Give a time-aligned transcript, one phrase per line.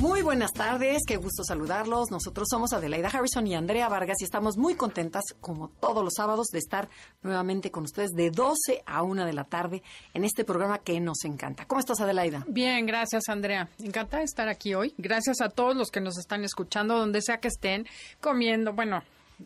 [0.00, 2.10] Muy buenas tardes, qué gusto saludarlos.
[2.10, 6.46] Nosotros somos Adelaida Harrison y Andrea Vargas y estamos muy contentas, como todos los sábados,
[6.46, 6.88] de estar
[7.22, 9.82] nuevamente con ustedes de 12 a 1 de la tarde
[10.14, 11.66] en este programa que nos encanta.
[11.66, 12.46] ¿Cómo estás, Adelaida?
[12.48, 13.68] Bien, gracias, Andrea.
[13.78, 14.94] Encantada de estar aquí hoy.
[14.96, 17.86] Gracias a todos los que nos están escuchando, donde sea que estén
[18.22, 19.02] comiendo, bueno,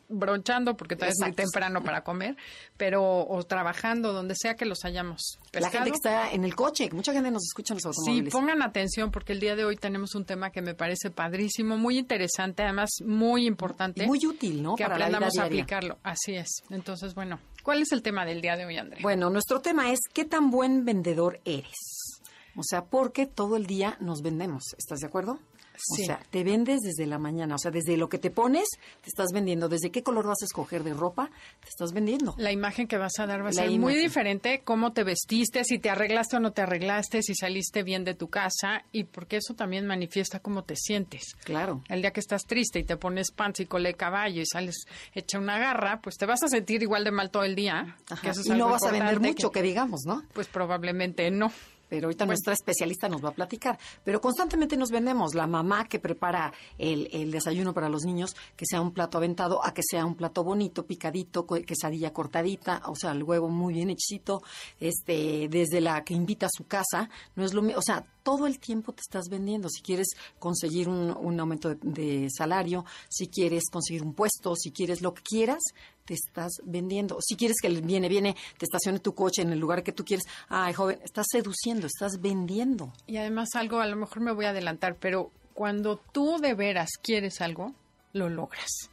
[0.09, 2.37] bronchando porque todavía es muy temprano para comer,
[2.77, 6.89] pero o trabajando donde sea que los hayamos La gente que está en el coche,
[6.93, 8.33] mucha gente nos escucha en los automóviles.
[8.33, 11.77] Sí, pongan atención porque el día de hoy tenemos un tema que me parece padrísimo,
[11.77, 14.07] muy interesante, además muy importante.
[14.07, 14.77] muy útil, ¿no?
[14.77, 15.99] Que aprendamos a aplicarlo.
[16.03, 16.63] Así es.
[16.71, 19.01] Entonces, bueno, ¿cuál es el tema del día de hoy, Andrea?
[19.03, 22.21] Bueno, nuestro tema es ¿qué tan buen vendedor eres?
[22.57, 24.63] O sea, porque todo el día nos vendemos.
[24.79, 25.41] ¿Estás de acuerdo?
[25.75, 28.69] O sea, te vendes desde la mañana, o sea, desde lo que te pones,
[29.03, 32.35] te estás vendiendo, desde qué color vas a escoger de ropa, te estás vendiendo.
[32.39, 35.79] La imagen que vas a dar va a ser muy diferente, cómo te vestiste, si
[35.79, 39.55] te arreglaste o no te arreglaste, si saliste bien de tu casa, y porque eso
[39.55, 41.35] también manifiesta cómo te sientes.
[41.45, 41.83] Claro.
[41.89, 44.87] El día que estás triste y te pones pants y cole de caballo y sales
[45.13, 47.97] hecha una garra, pues te vas a sentir igual de mal todo el día.
[48.45, 50.23] y no vas a vender mucho, que digamos, ¿no?
[50.33, 51.51] Pues probablemente no
[51.89, 53.79] pero ahorita nuestra especialista nos va a platicar.
[54.05, 55.35] Pero constantemente nos vendemos.
[55.35, 59.65] La mamá que prepara el, el, desayuno para los niños, que sea un plato aventado,
[59.65, 63.91] a que sea un plato bonito, picadito, quesadilla cortadita, o sea, el huevo muy bien
[63.91, 64.43] hechito,
[64.81, 68.47] este, desde la que invita a su casa, no es lo mismo, o sea, todo
[68.47, 69.69] el tiempo te estás vendiendo.
[69.69, 74.73] Si quieres conseguir un, un aumento de, de, salario, si quieres conseguir un puesto, si
[74.73, 75.63] quieres lo que quieras,
[76.05, 77.19] te estás vendiendo.
[77.21, 80.27] Si quieres que viene, viene, te estacione tu coche en el lugar que tú quieres,
[80.49, 82.93] ay, joven, estás seduciendo, estás vendiendo.
[83.07, 86.91] Y además algo, a lo mejor me voy a adelantar, pero cuando tú de veras
[87.03, 87.75] quieres algo,
[88.13, 88.91] lo logras.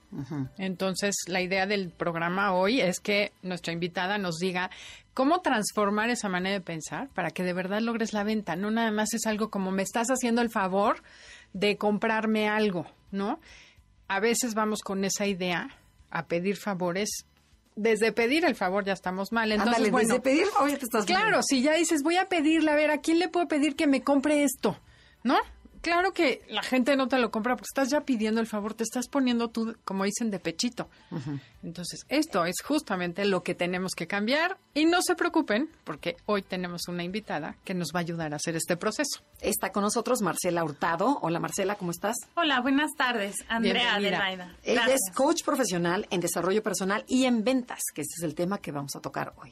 [0.57, 4.71] Entonces, la idea del programa hoy es que nuestra invitada nos diga
[5.13, 8.55] cómo transformar esa manera de pensar para que de verdad logres la venta.
[8.55, 11.01] No nada más es algo como me estás haciendo el favor
[11.53, 13.39] de comprarme algo, ¿no?
[14.07, 15.69] A veces vamos con esa idea
[16.11, 17.25] a pedir favores
[17.75, 19.51] desde pedir el favor ya estamos mal.
[19.51, 22.71] Entonces, bueno, desde pedir favor ya te estás Claro, si ya dices, voy a pedirle,
[22.71, 24.77] a ver, ¿a quién le puedo pedir que me compre esto?
[25.23, 25.37] ¿No?
[25.81, 28.83] Claro que la gente no te lo compra porque estás ya pidiendo el favor, te
[28.83, 30.89] estás poniendo tú, como dicen, de pechito.
[31.63, 36.41] Entonces, esto es justamente lo que tenemos que cambiar y no se preocupen porque hoy
[36.41, 39.21] tenemos una invitada que nos va a ayudar a hacer este proceso.
[39.39, 41.19] Está con nosotros Marcela Hurtado.
[41.21, 42.15] Hola Marcela, ¿cómo estás?
[42.35, 43.35] Hola, buenas tardes.
[43.47, 44.55] Andrea Adelaida.
[44.63, 48.59] Ella es coach profesional en desarrollo personal y en ventas, que ese es el tema
[48.59, 49.51] que vamos a tocar hoy.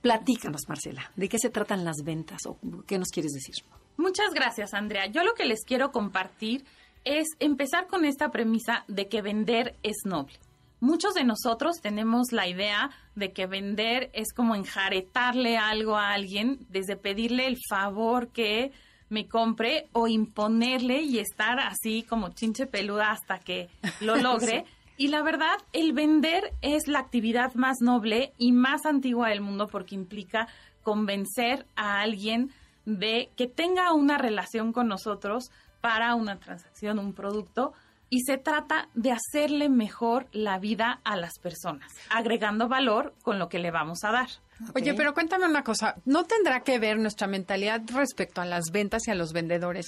[0.00, 3.54] Platícanos, Marcela, ¿de qué se tratan las ventas o qué nos quieres decir?
[3.96, 5.06] Muchas gracias, Andrea.
[5.06, 6.64] Yo lo que les quiero compartir
[7.04, 10.38] es empezar con esta premisa de que vender es noble.
[10.80, 16.58] Muchos de nosotros tenemos la idea de que vender es como enjaretarle algo a alguien,
[16.70, 18.72] desde pedirle el favor que
[19.10, 23.68] me compre o imponerle y estar así como chinche peluda hasta que
[24.00, 24.64] lo logre.
[24.96, 29.66] Y la verdad, el vender es la actividad más noble y más antigua del mundo
[29.66, 30.48] porque implica
[30.82, 32.50] convencer a alguien
[32.84, 37.72] de que tenga una relación con nosotros para una transacción, un producto,
[38.10, 43.48] y se trata de hacerle mejor la vida a las personas, agregando valor con lo
[43.48, 44.28] que le vamos a dar.
[44.74, 49.06] Oye, pero cuéntame una cosa, ¿no tendrá que ver nuestra mentalidad respecto a las ventas
[49.06, 49.86] y a los vendedores?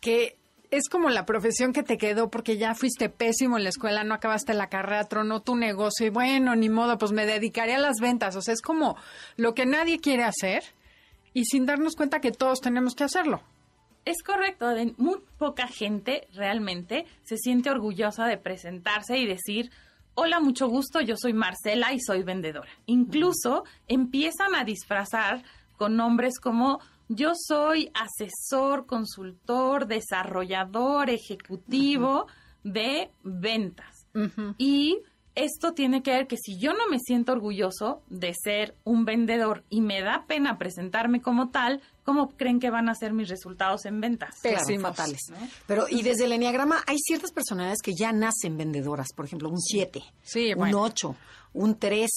[0.00, 0.36] Que
[0.70, 4.14] es como la profesión que te quedó porque ya fuiste pésimo en la escuela, no
[4.14, 7.96] acabaste la carrera, tronó tu negocio y bueno, ni modo, pues me dedicaré a las
[8.00, 8.36] ventas.
[8.36, 8.96] O sea, es como
[9.36, 10.62] lo que nadie quiere hacer
[11.34, 13.42] y sin darnos cuenta que todos tenemos que hacerlo.
[14.04, 14.66] Es correcto,
[14.96, 19.70] muy poca gente realmente se siente orgullosa de presentarse y decir,
[20.14, 22.70] hola, mucho gusto, yo soy Marcela y soy vendedora.
[22.86, 25.44] Incluso empiezan a disfrazar
[25.76, 32.26] con nombres como yo soy asesor, consultor, desarrollador, ejecutivo
[32.64, 34.06] de ventas.
[34.58, 34.98] Y
[35.34, 39.64] esto tiene que ver que si yo no me siento orgulloso de ser un vendedor
[39.70, 43.86] y me da pena presentarme como tal, ¿cómo creen que van a ser mis resultados
[43.86, 44.36] en ventas?
[44.42, 44.90] Pésimos.
[44.90, 45.20] fatales.
[45.66, 49.08] Pero, y desde el Enneagrama hay ciertas personalidades que ya nacen vendedoras.
[49.14, 50.02] Por ejemplo, un 7,
[50.56, 51.16] un 8,
[51.54, 52.10] un 3.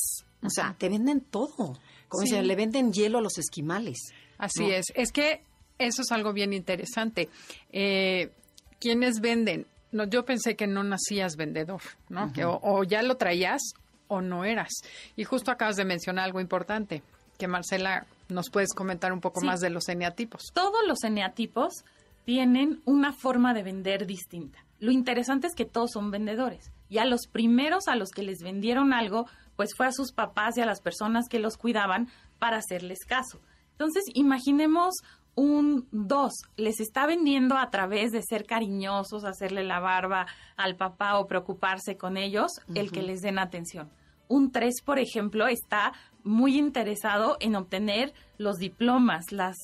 [0.43, 1.77] O sea, te venden todo.
[2.07, 3.97] Como dicen, le venden hielo a los esquimales.
[4.37, 4.85] Así es.
[4.93, 5.41] Es que
[5.77, 7.29] eso es algo bien interesante.
[7.71, 8.31] Eh,
[8.79, 9.65] ¿Quiénes venden?
[9.95, 12.33] No, yo pensé que no nacías vendedor, ¿no?
[12.33, 13.61] que o, ya lo traías
[14.09, 14.73] o no eras.
[15.15, 17.01] Y justo acabas de mencionar algo importante,
[17.37, 20.51] que Marcela nos puedes comentar un poco más de los eneatipos.
[20.53, 21.85] Todos los eneatipos
[22.25, 24.59] tienen una forma de vender distinta.
[24.81, 26.73] Lo interesante es que todos son vendedores.
[26.89, 30.57] Y a los primeros a los que les vendieron algo, pues fue a sus papás
[30.57, 33.39] y a las personas que los cuidaban para hacerles caso.
[33.71, 34.95] Entonces, imaginemos
[35.35, 41.19] un dos, les está vendiendo a través de ser cariñosos, hacerle la barba al papá
[41.19, 43.89] o preocuparse con ellos, el que les den atención.
[44.27, 45.93] Un tres, por ejemplo, está
[46.23, 49.57] muy interesado en obtener los diplomas, las,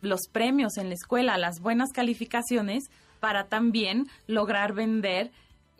[0.00, 2.90] los premios en la escuela, las buenas calificaciones
[3.20, 5.30] para también lograr vender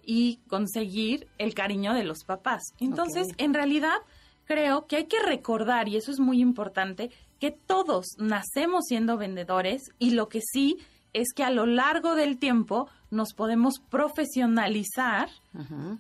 [0.05, 2.63] y conseguir el cariño de los papás.
[2.81, 3.97] Entonces, en realidad,
[4.45, 9.83] creo que hay que recordar, y eso es muy importante, que todos nacemos siendo vendedores
[9.99, 10.79] y lo que sí
[11.13, 15.31] es que a lo largo del tiempo nos podemos profesionalizar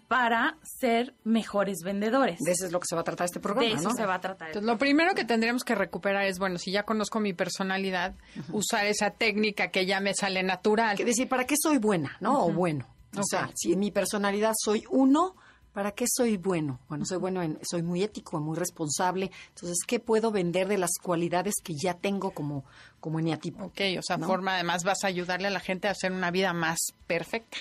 [0.08, 2.38] para ser mejores vendedores.
[2.40, 4.14] De eso es lo que se va a tratar este programa, De eso se va
[4.14, 4.48] a tratar.
[4.48, 8.14] Entonces, lo primero que tendríamos que recuperar es, bueno, si ya conozco mi personalidad,
[8.52, 10.96] usar esa técnica que ya me sale natural.
[10.96, 12.44] Que decir, ¿para qué soy buena, no?
[12.44, 12.86] O bueno.
[13.16, 15.34] O sea, si en mi personalidad soy uno,
[15.78, 16.80] ¿Para qué soy bueno?
[16.88, 19.30] Bueno, soy bueno, en, soy muy ético, muy responsable.
[19.50, 22.64] Entonces, ¿qué puedo vender de las cualidades que ya tengo como,
[22.98, 23.66] como eneatipo?
[23.66, 26.52] Ok, o sea, forma además vas a ayudarle a la gente a hacer una vida
[26.52, 27.58] más perfecta.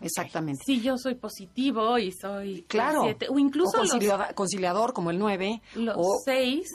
[0.00, 0.62] Exactamente.
[0.64, 3.78] Si yo soy positivo y soy claro, o incluso
[4.34, 6.66] conciliador, como el 9 los o, 6,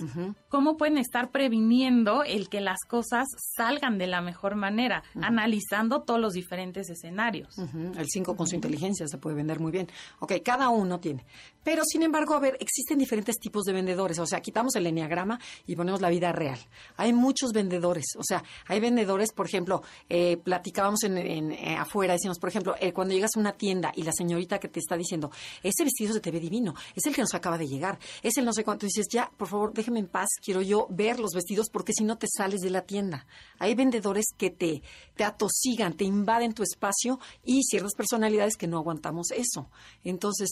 [0.49, 5.03] ¿cómo pueden estar previniendo el que las cosas salgan de la mejor manera?
[5.21, 7.57] Analizando todos los diferentes escenarios.
[7.57, 9.87] El 5 con su inteligencia se puede vender muy bien.
[10.19, 11.25] Ok, cada uno tiene.
[11.67, 14.17] Pero, sin embargo, a ver, existen diferentes tipos de vendedores.
[14.19, 16.57] O sea, quitamos el enneagrama y ponemos la vida real.
[16.95, 18.05] Hay muchos vendedores.
[18.17, 22.93] O sea, hay vendedores, por ejemplo, eh, platicábamos en, eh, afuera, decimos, por ejemplo, eh,
[22.93, 25.29] cuando llegas a una tienda y la señorita que te está diciendo,
[25.61, 28.45] ese vestido se te ve divino, es el que nos acaba de llegar, es el
[28.45, 31.67] no sé cuánto, dices, ya, por favor, déjeme en paz, quiero yo ver los vestidos
[31.69, 33.27] porque si no te sales de la tienda.
[33.59, 34.83] Hay vendedores que te,
[35.17, 39.69] te atosigan, te invaden tu espacio y ciertas personalidades que no aguantamos eso.
[40.05, 40.51] Entonces,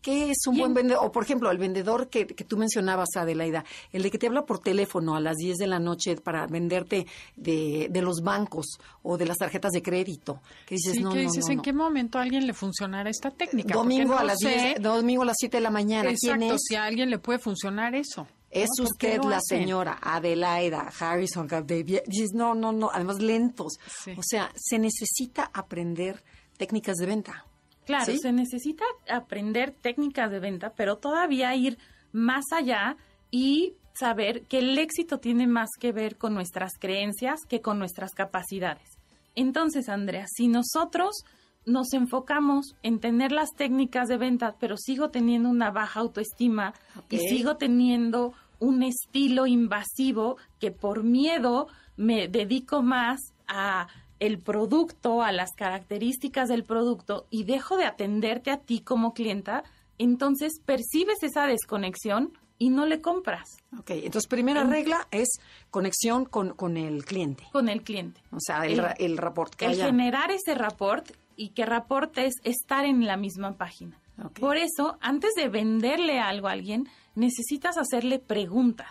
[0.00, 1.04] ¿Qué es un buen vendedor?
[1.04, 4.46] O, por ejemplo, el vendedor que, que, tú mencionabas, Adelaida, el de que te habla
[4.46, 7.06] por teléfono a las 10 de la noche para venderte
[7.36, 10.40] de, de los bancos o de las tarjetas de crédito.
[10.66, 13.30] Que dices, sí, no, que no, dices, ¿en qué momento a alguien le funcionará esta
[13.30, 13.74] técnica?
[13.74, 16.10] Domingo no a las sé, 10, domingo a las 7 de la mañana.
[16.10, 16.60] Exacto, ¿Quién es?
[16.64, 18.26] si a alguien le puede funcionar eso.
[18.50, 18.84] Es ¿no?
[18.84, 19.60] ¿Por qué usted la hacen?
[19.60, 22.00] señora Adelaida Harrison David.
[22.06, 23.74] Dices, no, no, no, además lentos.
[24.04, 24.12] Sí.
[24.16, 26.22] O sea, se necesita aprender
[26.56, 27.44] técnicas de venta.
[27.88, 28.18] Claro, ¿Sí?
[28.18, 31.78] se necesita aprender técnicas de venta, pero todavía ir
[32.12, 32.98] más allá
[33.30, 38.12] y saber que el éxito tiene más que ver con nuestras creencias que con nuestras
[38.12, 38.98] capacidades.
[39.34, 41.24] Entonces, Andrea, si nosotros
[41.64, 46.74] nos enfocamos en tener las técnicas de venta, pero sigo teniendo una baja autoestima
[47.08, 53.88] y sigo teniendo un estilo invasivo que por miedo me dedico más a
[54.20, 59.64] el producto, a las características del producto y dejo de atenderte a ti como clienta,
[59.98, 65.28] entonces percibes esa desconexión y no le compras Ok, entonces primera regla es
[65.70, 67.44] conexión con, con el cliente.
[67.52, 68.20] con el cliente.
[68.32, 69.86] O sea, el, El- el rapport que el haya.
[69.86, 74.00] generar ese rapport y que rapport es estar en la misma página.
[74.40, 78.90] Por eso, antes de venderle algo a alguien, necesitas hacerle preguntas.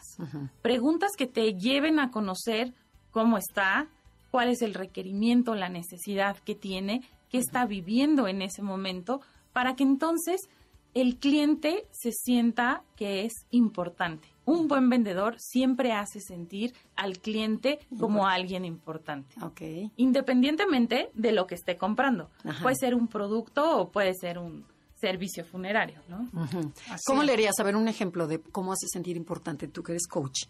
[0.61, 2.73] Preguntas que te lleven a conocer
[3.11, 3.87] cómo está,
[4.31, 9.21] cuál es el requerimiento, la necesidad que tiene, qué está viviendo en ese momento,
[9.53, 10.41] para que entonces
[10.93, 14.27] el cliente se sienta que es importante.
[14.45, 19.61] Un buen vendedor siempre hace sentir al cliente como alguien importante Ok.
[19.97, 22.29] independientemente de lo que esté comprando.
[22.43, 22.63] Ajá.
[22.63, 24.65] Puede ser un producto o puede ser un
[24.95, 26.27] servicio funerario, ¿no?
[27.05, 27.59] ¿Cómo le harías?
[27.59, 30.45] A ver, un ejemplo de cómo hace sentir importante tú que eres coach.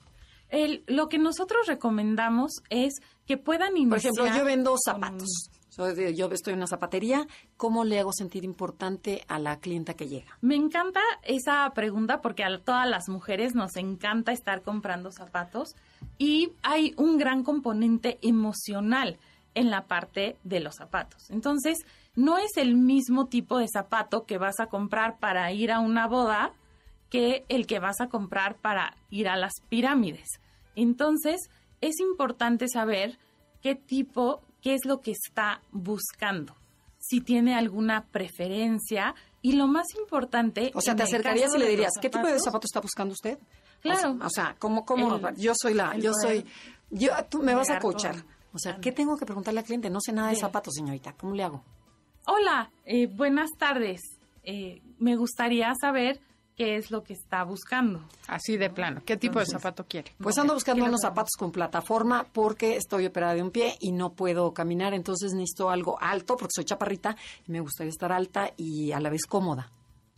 [0.49, 2.93] El- lo que nosotros recomendamos es
[3.25, 4.13] que puedan iniciar...
[4.13, 5.49] Por ejemplo, yo vendo zapatos.
[5.69, 7.27] Soy yo estoy en una zapatería.
[7.55, 10.35] ¿Cómo le hago sentir importante a la clienta que llega?
[10.41, 15.75] Me encanta esa pregunta porque a todas las mujeres nos encanta estar comprando zapatos
[16.17, 19.17] y hay un gran componente emocional
[19.53, 21.29] en la parte de los zapatos.
[21.29, 21.77] Entonces,
[22.15, 26.07] no es el mismo tipo de zapato que vas a comprar para ir a una
[26.07, 26.53] boda
[27.09, 30.27] que el que vas a comprar para ir a las pirámides.
[30.75, 31.49] Entonces,
[31.81, 33.17] es importante saber
[33.61, 36.55] qué tipo, qué es lo que está buscando,
[36.99, 40.71] si tiene alguna preferencia y lo más importante...
[40.75, 43.39] O sea, te acercarías y le dirías, ¿qué tipo de zapato está buscando usted?
[43.81, 44.17] Claro.
[44.21, 45.15] O sea, ¿cómo, cómo?
[45.15, 46.45] El- yo soy la, yo soy,
[46.89, 48.15] yo, tú me vas a coachar.
[48.53, 49.89] O sea, ¿qué tengo que preguntarle al cliente?
[49.89, 51.13] No sé nada de zapatos, señorita.
[51.13, 51.63] ¿Cómo le hago?
[52.29, 54.01] hola, eh, buenas tardes,
[54.43, 56.19] eh, me gustaría saber
[56.57, 58.03] qué es lo que está buscando.
[58.27, 59.01] Así de plano.
[59.05, 60.11] ¿Qué tipo de zapato quiere?
[60.17, 64.13] Pues ando buscando unos zapatos con plataforma porque estoy operada de un pie y no
[64.13, 67.15] puedo caminar, entonces necesito algo alto porque soy chaparrita
[67.47, 69.71] y me gustaría estar alta y a la vez cómoda.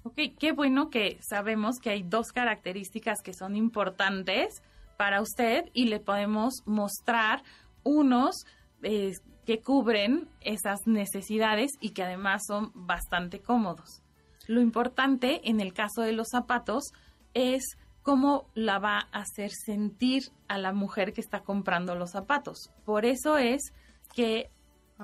[0.03, 4.63] Ok, qué bueno que sabemos que hay dos características que son importantes
[4.97, 7.43] para usted y le podemos mostrar
[7.83, 8.45] unos
[8.81, 9.11] eh,
[9.45, 14.01] que cubren esas necesidades y que además son bastante cómodos.
[14.49, 16.91] Lo importante en el caso de los zapatos
[17.35, 22.71] es cómo la va a hacer sentir a la mujer que está comprando los zapatos.
[22.83, 23.61] Por eso es
[24.15, 24.49] que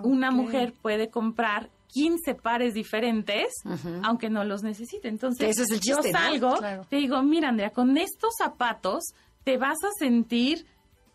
[0.02, 3.54] una mujer puede comprar 15 pares diferentes,
[4.02, 5.10] aunque no los necesite.
[5.10, 6.18] Entonces, es el yo chiste, ¿no?
[6.18, 6.56] salgo,
[6.90, 9.04] te digo, mira, Andrea, con estos zapatos
[9.44, 10.66] te vas a sentir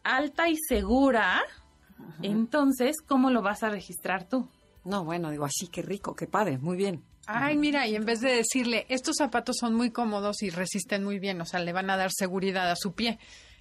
[0.04, 1.42] alta y segura.
[2.22, 4.46] Entonces, ¿cómo lo vas a registrar tú?
[4.84, 7.02] No, bueno, digo, así, qué rico, qué padre, muy bien.
[7.26, 11.18] Ay, mira, y en vez de decirle, estos zapatos son muy cómodos y resisten muy
[11.18, 13.18] bien, o sea, le van a dar seguridad a su pie.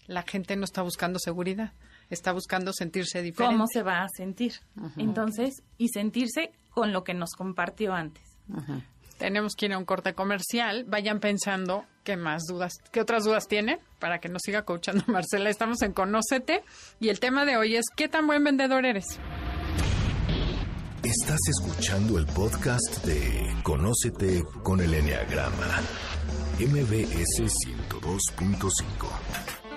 [0.08, 1.74] La gente no está buscando seguridad,
[2.10, 3.56] está buscando sentirse diferente.
[3.56, 4.54] ¿Cómo se va a sentir?
[4.98, 8.24] Entonces, y sentirse con lo que nos compartió antes.
[9.20, 10.86] Tenemos que ir a un corte comercial.
[10.88, 15.50] Vayan pensando qué más dudas, qué otras dudas tienen para que nos siga coachando Marcela.
[15.50, 16.63] Estamos en Conócete
[17.00, 19.20] y el tema de hoy es ¿qué tan buen vendedor eres?
[21.03, 25.82] Estás escuchando el podcast de Conócete con el Enneagrama,
[26.60, 27.41] MBS
[27.89, 29.70] 102.5.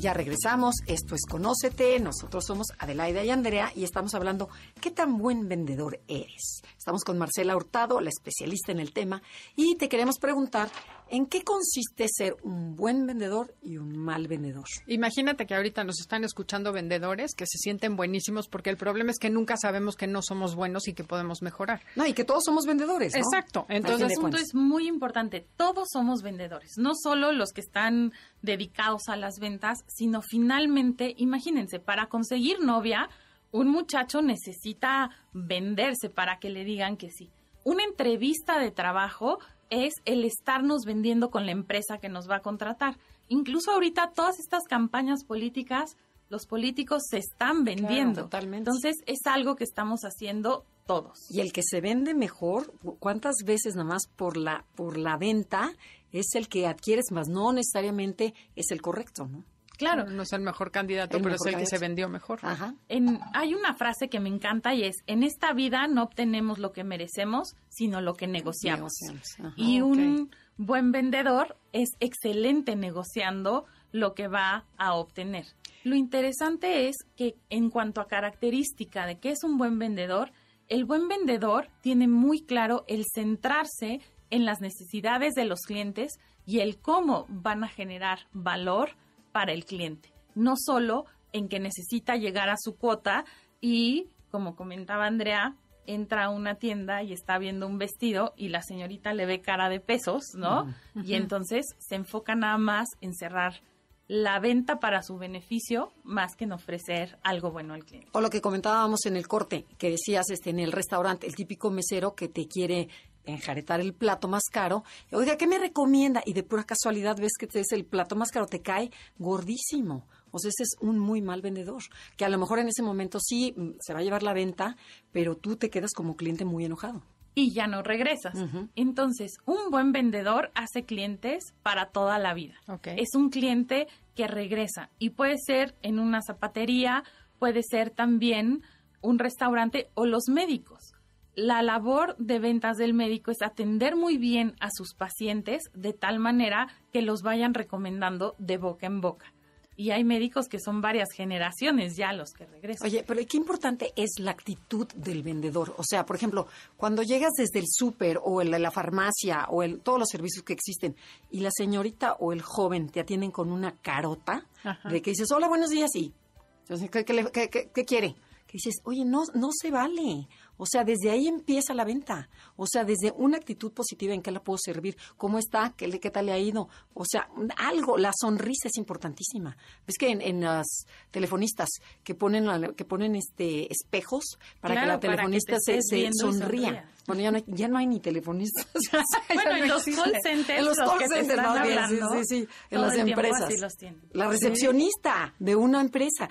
[0.00, 4.48] Ya regresamos, esto es Conócete, nosotros somos Adelaida y Andrea y estamos hablando
[4.80, 6.62] ¿qué tan buen vendedor eres?
[6.76, 9.22] Estamos con Marcela Hurtado, la especialista en el tema,
[9.54, 10.70] y te queremos preguntar
[11.12, 14.64] ¿en qué consiste ser un buen vendedor y un mal vendedor?
[14.86, 19.18] Imagínate que ahorita nos están escuchando vendedores que se sienten buenísimos porque el problema es
[19.18, 21.82] que nunca sabemos que no somos buenos y que podemos mejorar.
[21.96, 23.20] No, y que todos somos vendedores, ¿no?
[23.20, 23.66] Exacto.
[23.68, 25.46] Entonces, el punto es muy importante.
[25.56, 31.78] Todos somos vendedores, no solo los que están dedicados a las ventas, sino finalmente, imagínense,
[31.78, 33.10] para conseguir novia,
[33.50, 37.30] un muchacho necesita venderse para que le digan que sí.
[37.64, 39.38] Una entrevista de trabajo
[39.72, 42.98] es el estarnos vendiendo con la empresa que nos va a contratar.
[43.28, 45.96] Incluso ahorita todas estas campañas políticas,
[46.28, 48.24] los políticos se están vendiendo.
[48.24, 48.70] totalmente.
[48.70, 51.30] Entonces es algo que estamos haciendo todos.
[51.30, 55.72] Y el que se vende mejor, ¿cuántas veces nada más por la, por la venta
[56.12, 57.28] es el que adquieres más?
[57.28, 59.44] No necesariamente es el correcto, ¿no?
[59.78, 62.38] Claro, no es el mejor candidato, El pero mejor es el que se vendió mejor.
[62.42, 62.74] Ajá.
[62.88, 66.72] En- hay una frase que me encanta y es, en esta vida no obtenemos lo
[66.72, 68.92] que merecemos, sino lo que negociamos.
[69.00, 69.54] Negociamos, ajá.
[69.56, 75.46] Y un buen vendedor es excelente negociando lo que va a obtener.
[75.84, 80.32] Lo interesante es que en cuanto a característica de qué es un buen vendedor,
[80.68, 84.00] el buen vendedor tiene muy claro el centrarse
[84.30, 88.90] en las necesidades de los clientes y el cómo van a generar valor
[89.32, 90.12] para el cliente.
[90.34, 93.24] No solo en que necesita llegar a su cuota
[93.60, 98.62] y, como comentaba Andrea, entra a una tienda y está viendo un vestido y la
[98.62, 100.72] señorita le ve cara de pesos, ¿no?
[100.94, 103.62] Y entonces se enfoca nada más en cerrar
[104.08, 108.10] la venta para su beneficio más que en ofrecer algo bueno al cliente.
[108.12, 111.70] O lo que comentábamos en el corte, que decías este, en el restaurante, el típico
[111.70, 112.88] mesero que te quiere
[113.24, 114.84] enjaretar el plato más caro.
[115.12, 116.22] Oiga, ¿qué me recomienda?
[116.26, 120.06] Y de pura casualidad ves que te es el plato más caro, te cae gordísimo.
[120.30, 121.82] O sea, ese es un muy mal vendedor,
[122.16, 124.76] que a lo mejor en ese momento sí mm, se va a llevar la venta,
[125.12, 127.02] pero tú te quedas como cliente muy enojado.
[127.34, 128.34] y ya no regresas.
[128.76, 132.54] Entonces, un buen vendedor hace clientes para toda la vida.
[132.68, 132.88] Ok.
[132.98, 137.04] Es un cliente que regresa y puede ser en una zapatería,
[137.38, 138.62] puede ser también
[139.00, 140.92] un restaurante o los médicos.
[141.34, 146.18] La labor de ventas del médico es atender muy bien a sus pacientes de tal
[146.18, 149.32] manera que los vayan recomendando de boca en boca.
[149.74, 152.86] Y hay médicos que son varias generaciones ya los que regresan.
[152.86, 155.74] Oye, pero qué importante es la actitud del vendedor.
[155.78, 156.46] O sea, por ejemplo,
[156.76, 160.52] cuando llegas desde el súper o el- la farmacia o el, todos los servicios que
[160.52, 160.94] existen
[161.30, 164.90] y la señorita o el joven te atienden con una carota Ajá.
[164.90, 166.12] de que dices, hola, buenos días, y
[166.60, 168.14] entonces, ¿qué, qué le- qué- qué- qué quiere?
[168.46, 170.28] Que dices, oye, no, no se vale.
[170.56, 172.28] O sea, desde ahí empieza la venta.
[172.56, 175.98] O sea, desde una actitud positiva en qué la puedo servir, cómo está, qué, le-
[175.98, 176.68] qué tal le ha ido.
[176.94, 179.56] O sea, algo, la sonrisa es importantísima.
[179.86, 180.66] Ves que en, en las
[181.10, 181.68] telefonistas
[182.04, 185.82] que ponen la- que ponen este espejos para Claro, que la que telefonista te se,
[185.82, 186.88] se sonría.
[187.06, 188.66] Bueno, ya no, hay, ya no hay ni telefonistas.
[189.34, 192.18] Bueno, en no los call centers, en los call centers, están más bien, hablando, sí,
[192.28, 193.60] sí, sí, en las empresas.
[193.60, 193.72] los.
[194.12, 196.28] La recepcionista de una empresa.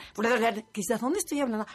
[0.72, 1.66] Quizás, ¿dónde estoy hablando?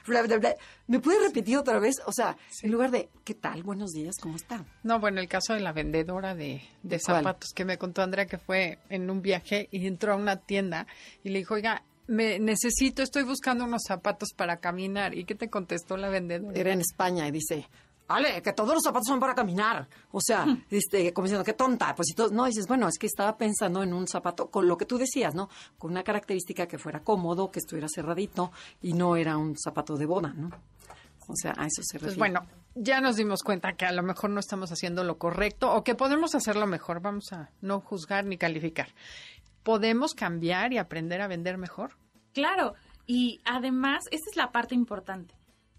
[0.87, 1.97] ¿Me puede repetir otra vez?
[2.07, 3.63] O sea, en lugar de, ¿qué tal?
[3.63, 4.65] Buenos días, ¿cómo está?
[4.83, 6.63] No, bueno, el caso de la vendedora de,
[6.99, 10.87] zapatos que me contó Andrea que fue en un viaje y entró a una tienda
[11.23, 15.15] y le dijo, oiga, me necesito, estoy buscando unos zapatos para caminar.
[15.15, 16.59] ¿Y qué te contestó la vendedora?
[16.59, 17.67] Era en España y dice,
[18.09, 19.89] Ale, que todos los zapatos son para caminar.
[20.13, 21.95] O sea, este, como diciendo, qué tonta.
[21.95, 24.87] Pues todos, no, dices, bueno, es que estaba pensando en un zapato con lo que
[24.87, 25.49] tú decías, ¿no?
[25.79, 30.07] Con una característica que fuera cómodo, que estuviera cerradito y no era un zapato de
[30.07, 30.51] boda, ¿no?
[31.29, 32.17] O sea, a eso se refiere.
[32.17, 35.73] Pues bueno, ya nos dimos cuenta que a lo mejor no estamos haciendo lo correcto
[35.75, 37.01] o que podemos hacerlo mejor.
[37.01, 38.89] Vamos a no juzgar ni calificar.
[39.63, 41.97] ¿Podemos cambiar y aprender a vender mejor?
[42.33, 42.75] Claro,
[43.07, 45.35] y además, esta es la parte importante.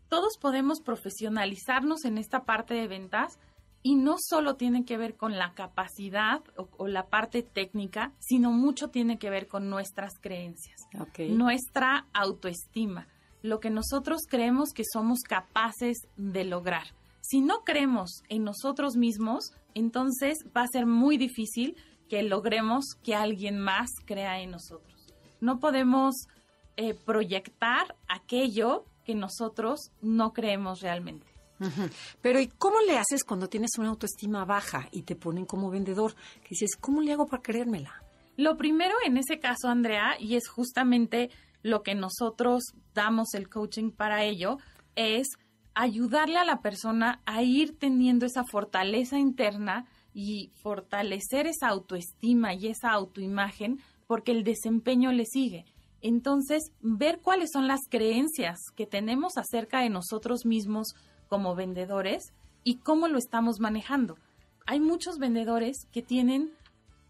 [0.10, 3.40] Todos podemos profesionalizarnos en esta parte de ventas
[3.84, 8.52] y no solo tiene que ver con la capacidad o, o la parte técnica, sino
[8.52, 10.82] mucho tiene que ver con nuestras creencias,
[11.30, 13.08] nuestra autoestima,
[13.48, 16.88] lo que nosotros creemos que somos capaces de lograr.
[17.22, 21.76] Si no creemos en nosotros mismos, entonces va a ser muy difícil
[22.08, 25.14] que logremos que alguien más crea en nosotros.
[25.42, 26.16] No podemos
[26.78, 31.28] eh, proyectar aquello que nosotros no creemos realmente.
[32.22, 36.14] Pero ¿y cómo le haces cuando tienes una autoestima baja y te ponen como vendedor?
[36.42, 38.04] Que dices, ¿cómo le hago para creérmela?
[38.36, 41.32] Lo primero en ese caso, Andrea, y es justamente
[41.64, 44.58] lo que nosotros damos el coaching para ello,
[44.96, 45.28] es
[45.74, 52.68] ayudarle a la persona a ir teniendo esa fortaleza interna y fortalecer esa autoestima y
[52.68, 55.66] esa autoimagen porque el desempeño le sigue.
[56.02, 60.96] Entonces, ver cuáles son las creencias que tenemos acerca de nosotros mismos
[61.28, 62.34] como vendedores
[62.64, 64.18] y cómo lo estamos manejando.
[64.66, 66.52] Hay muchos vendedores que tienen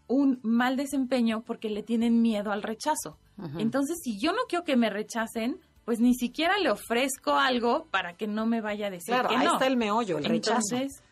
[0.06, 3.18] un mal desempeño porque le tienen miedo al rechazo.
[3.58, 8.14] Entonces, si yo no quiero que me rechacen, pues ni siquiera le ofrezco algo para
[8.16, 9.54] que no me vaya a decir Claro, que ahí no.
[9.54, 10.74] está el meollo, el rechazo.
[10.74, 11.02] Entonces,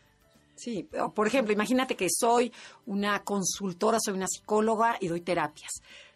[0.58, 2.50] Sí, por ejemplo, imagínate que soy
[2.86, 5.71] una consultora, soy una psicóloga y doy terapias.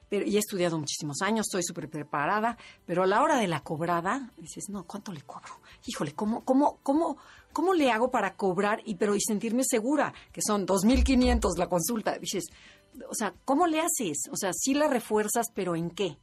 [0.09, 3.61] Pero, y he estudiado muchísimos años, estoy súper preparada, pero a la hora de la
[3.61, 5.61] cobrada, dices, no, ¿cuánto le cobro?
[5.87, 7.19] Híjole, ¿cómo, cómo, cómo,
[7.53, 10.13] cómo le hago para cobrar y pero y sentirme segura?
[10.33, 12.19] Que son 2.500 la consulta.
[12.19, 12.45] Dices,
[13.09, 14.29] o sea, ¿cómo le haces?
[14.31, 16.19] O sea, sí la refuerzas, pero ¿en qué?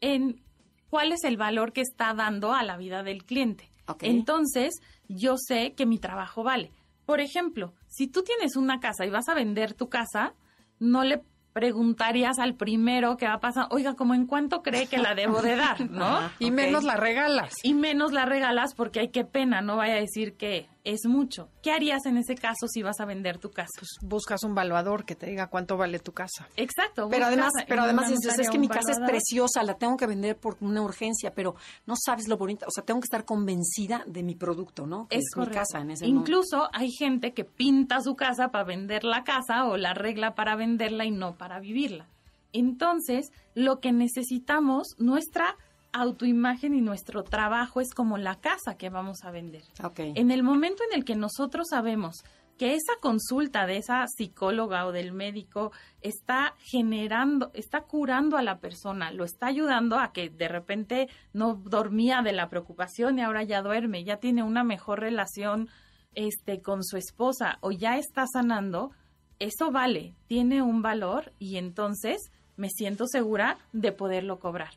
[0.00, 0.42] en
[0.88, 3.70] cuál es el valor que está dando a la vida del cliente.
[4.02, 6.70] Entonces, yo sé que mi trabajo vale.
[7.06, 10.34] Por ejemplo, si tú tienes una casa y vas a vender tu casa,
[10.78, 14.98] no le preguntarías al primero que va a pasar, oiga, ¿cómo en cuánto cree que
[14.98, 15.80] la debo de dar?
[15.90, 16.20] ¿No?
[16.38, 17.52] Y menos la regalas.
[17.64, 21.48] Y menos la regalas porque hay que pena, no vaya a decir que es mucho.
[21.62, 23.70] ¿Qué harías en ese caso si vas a vender tu casa?
[23.78, 26.48] Pues buscas un valuador que te diga cuánto vale tu casa.
[26.56, 27.08] Exacto.
[27.10, 30.36] Pero además, pero además dices, es que mi casa es preciosa, la tengo que vender
[30.36, 31.54] por una urgencia, pero
[31.86, 35.08] no sabes lo bonita, o sea, tengo que estar convencida de mi producto, ¿no?
[35.08, 36.30] Que Es, mi casa en ese momento.
[36.30, 40.56] Incluso hay gente que pinta su casa para vender la casa o la regla para
[40.56, 42.06] venderla y no para vivirla.
[42.52, 45.56] Entonces, lo que necesitamos, nuestra
[45.92, 49.62] autoimagen y nuestro trabajo es como la casa que vamos a vender.
[49.82, 50.00] Ok.
[50.14, 52.22] En el momento en el que nosotros sabemos
[52.60, 55.72] que esa consulta de esa psicóloga o del médico
[56.02, 61.54] está generando, está curando a la persona, lo está ayudando a que de repente no
[61.54, 65.70] dormía de la preocupación y ahora ya duerme, ya tiene una mejor relación
[66.14, 68.90] este con su esposa o ya está sanando,
[69.38, 74.72] eso vale, tiene un valor y entonces me siento segura de poderlo cobrar.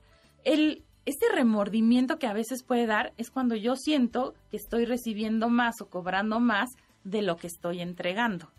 [0.45, 5.49] El este remordimiento que a veces puede dar es cuando yo siento que estoy recibiendo
[5.49, 6.69] más o cobrando más
[7.03, 8.49] de lo que estoy entregando.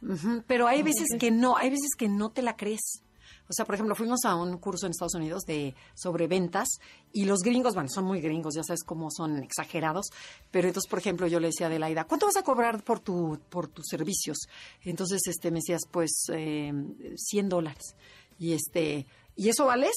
[0.46, 3.02] Pero hay veces que no, hay veces que no te la crees.
[3.48, 6.78] O sea, por ejemplo, fuimos a un curso en Estados Unidos de sobre ventas
[7.12, 10.06] y los gringos, bueno, son muy gringos, ya sabes cómo son exagerados,
[10.50, 13.38] pero entonces, por ejemplo, yo le decía a Adelaida, ¿cuánto vas a cobrar por tu
[13.50, 14.38] por tus servicios?
[14.82, 16.72] Entonces, este, me decías, pues, eh,
[17.16, 17.96] 100 dólares.
[18.38, 19.94] Y este, ¿y eso vales?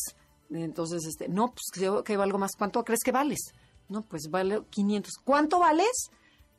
[0.50, 2.52] Entonces, este, no, pues creo que valgo más.
[2.58, 3.40] ¿Cuánto crees que vales?
[3.90, 5.14] No, pues vale 500.
[5.24, 6.10] ¿Cuánto vales?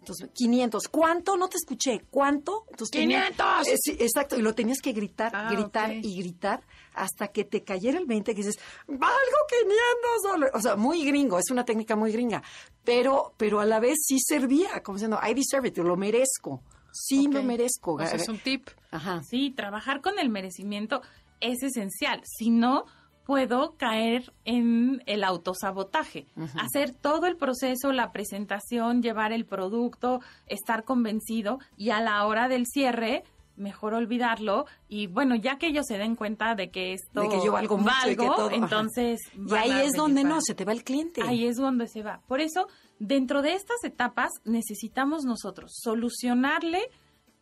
[0.01, 0.89] Entonces, 500.
[0.89, 1.37] ¿Cuánto?
[1.37, 2.05] No te escuché.
[2.11, 2.65] ¿Cuánto?
[2.71, 3.69] Entonces, tenía- ¡500!
[3.69, 4.37] Eh, sí, exacto.
[4.39, 6.63] Y lo tenías que gritar, Ah, gritar y gritar
[6.95, 10.53] hasta que te cayera el 20 que dices, valgo 500 dólares.
[10.55, 11.39] O sea, muy gringo.
[11.39, 12.43] Es una técnica muy gringa.
[12.85, 14.83] Pero, pero a la vez sí servía.
[14.83, 15.79] Como diciendo, I deserve it.
[15.79, 16.63] Lo merezco.
[16.93, 17.35] Sí Ok.
[17.35, 17.95] lo merezco.
[17.95, 18.69] O sea, es un tip.
[18.91, 19.23] Ajá.
[19.29, 21.03] Sí, trabajar con el merecimiento
[21.41, 22.23] es esencial.
[22.25, 22.85] Si no,
[23.29, 26.27] puedo caer en el autosabotaje.
[26.59, 32.49] Hacer todo el proceso, la presentación, llevar el producto, estar convencido y a la hora
[32.49, 37.21] del cierre mejor olvidarlo y bueno, ya que ellos se den cuenta de que esto
[37.21, 40.55] De que yo valgo mucho y que todo, entonces Y ahí es donde no, se
[40.55, 41.21] te va el cliente.
[41.21, 42.23] Ahí es donde se va.
[42.29, 42.67] Por eso,
[42.99, 46.89] dentro de estas etapas, necesitamos nosotros solucionarle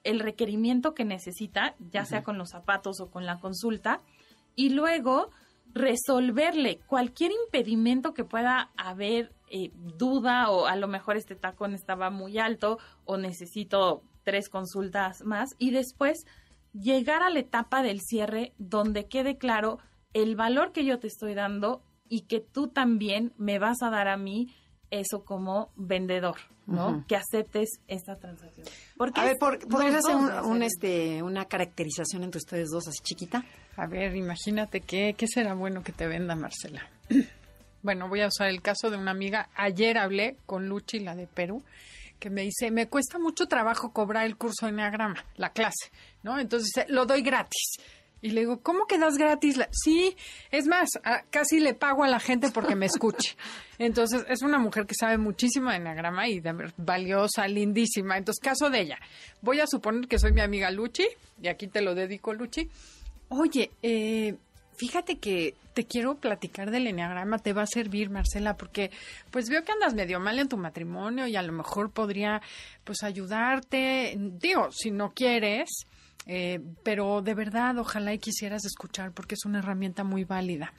[0.02, 4.00] el requerimiento que necesita, ya sea con los zapatos o con la consulta,
[4.56, 5.30] y luego
[5.76, 12.08] resolverle cualquier impedimento que pueda haber eh, duda o a lo mejor este tacón estaba
[12.08, 16.24] muy alto o necesito tres consultas más y después
[16.72, 19.78] llegar a la etapa del cierre donde quede claro
[20.14, 24.08] el valor que yo te estoy dando y que tú también me vas a dar
[24.08, 24.48] a mí
[24.90, 26.36] eso como vendedor,
[26.66, 27.04] ¿no?
[27.06, 28.66] Que aceptes esta transacción.
[28.96, 33.44] Porque A ver, ¿podrías hacer un, este, una caracterización entre ustedes dos así chiquita?
[33.76, 36.88] A ver, imagínate qué, qué será bueno que te venda, Marcela.
[37.82, 39.48] Bueno, voy a usar el caso de una amiga.
[39.54, 41.62] Ayer hablé con Luchi, la de Perú,
[42.18, 45.92] que me dice, me cuesta mucho trabajo cobrar el curso de Enneagrama, la clase,
[46.24, 46.36] ¿no?
[46.40, 47.76] Entonces, lo doy gratis.
[48.22, 49.56] Y le digo, ¿cómo que das gratis?
[49.56, 50.16] La- Sí,
[50.50, 53.36] es más, a- casi le pago a la gente porque me escuche.
[53.78, 58.16] Entonces, es una mujer que sabe muchísimo de Enneagrama y de valiosa, lindísima.
[58.18, 58.98] Entonces, caso de ella.
[59.42, 61.06] Voy a suponer que soy mi amiga Luchi,
[61.40, 62.68] y aquí te lo dedico, Luchi.
[63.28, 64.36] Oye, eh,
[64.76, 68.90] fíjate que te quiero platicar del enneagrama, te va a servir, Marcela, porque
[69.30, 72.40] pues veo que andas medio mal en tu matrimonio y a lo mejor podría
[72.84, 75.86] pues ayudarte, digo, si no quieres,
[76.26, 80.72] eh, pero de verdad ojalá y quisieras escuchar porque es una herramienta muy válida.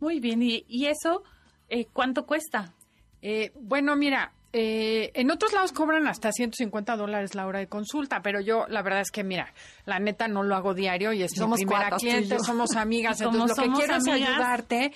[0.00, 1.22] Muy bien, ¿y, y eso
[1.68, 2.72] eh, cuánto cuesta?
[3.20, 8.22] Eh, bueno, mira, eh, en otros lados cobran hasta 150 dólares la hora de consulta,
[8.22, 9.52] pero yo la verdad es que, mira,
[9.84, 13.56] la neta no lo hago diario y es Somos mi primera cliente, somos amigas, entonces
[13.56, 14.92] lo que quiero es ayudarte,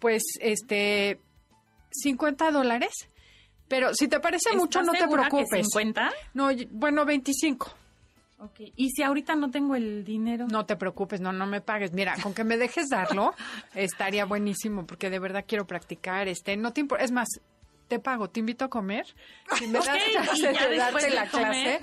[0.00, 1.20] pues, este,
[1.90, 3.08] 50 dólares,
[3.68, 5.66] pero si te parece mucho, ¿Estás no te segura que preocupes.
[5.66, 6.10] 50?
[6.34, 7.70] No, bueno, 25.
[8.40, 8.60] Ok.
[8.76, 10.46] ¿Y si ahorita no tengo el dinero?
[10.50, 11.92] No te preocupes, no, no me pagues.
[11.92, 13.34] Mira, con que me dejes darlo,
[13.74, 16.28] estaría buenísimo, porque de verdad quiero practicar.
[16.28, 17.28] Este, no te es más,
[17.88, 19.04] te pago, te invito a comer.
[19.58, 21.80] Si me das Ok, y chance ya de darte de la comer,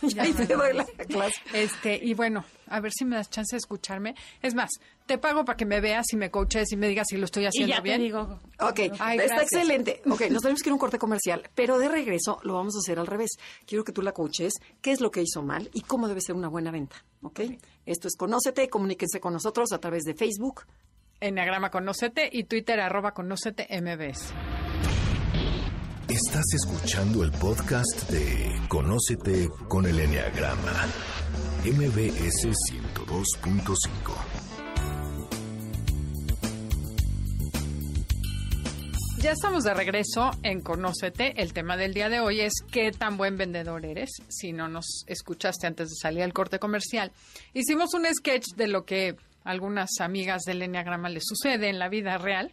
[0.00, 0.20] clase.
[0.20, 1.40] Ahí me te doy la la clase.
[1.52, 4.14] Este, y bueno, a ver si me das chance de escucharme.
[4.42, 4.68] Es más,
[5.06, 7.44] te pago para que me veas y me coaches y me digas si lo estoy
[7.44, 7.96] Y haciendo ya bien.
[7.98, 8.38] te digo.
[8.60, 9.42] Ok, Ay, está gracias.
[9.42, 10.02] excelente.
[10.10, 12.78] Ok, nos tenemos que ir a un corte comercial, pero de regreso lo vamos a
[12.78, 13.30] hacer al revés.
[13.66, 16.34] Quiero que tú la coaches, qué es lo que hizo mal y cómo debe ser
[16.36, 16.96] una buena venta.
[17.22, 17.40] Ok,
[17.86, 20.62] esto es Conócete, comuníquense con nosotros a través de Facebook.
[21.18, 24.34] Enneagrama Conócete y Twitter arroba Conócete MBS.
[26.08, 30.86] Estás escuchando el podcast de Conócete con el Enneagrama.
[31.64, 33.76] MBS 102.5.
[39.18, 41.42] Ya estamos de regreso en Conócete.
[41.42, 44.10] El tema del día de hoy es qué tan buen vendedor eres.
[44.28, 47.10] Si no nos escuchaste antes de salir al corte comercial,
[47.52, 52.18] hicimos un sketch de lo que algunas amigas del Enneagrama les sucede en la vida
[52.18, 52.52] real.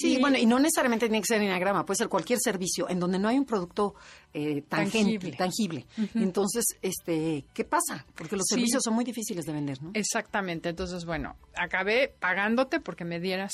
[0.00, 3.00] Sí, Y- bueno, y no necesariamente tiene que ser Enneagrama, puede ser cualquier servicio en
[3.00, 3.94] donde no hay un producto
[4.32, 5.36] eh, tangente, Tangible.
[5.36, 5.86] tangible.
[6.14, 8.06] Entonces, este, ¿qué pasa?
[8.14, 8.54] Porque los Sí.
[8.54, 9.90] servicios son muy difíciles de vender, ¿no?
[9.94, 10.68] Exactamente.
[10.68, 13.50] Entonces, bueno, acabé pagándote porque me dieras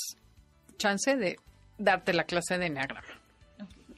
[0.77, 1.37] chance de
[1.79, 3.07] darte la clase de Enneagrama.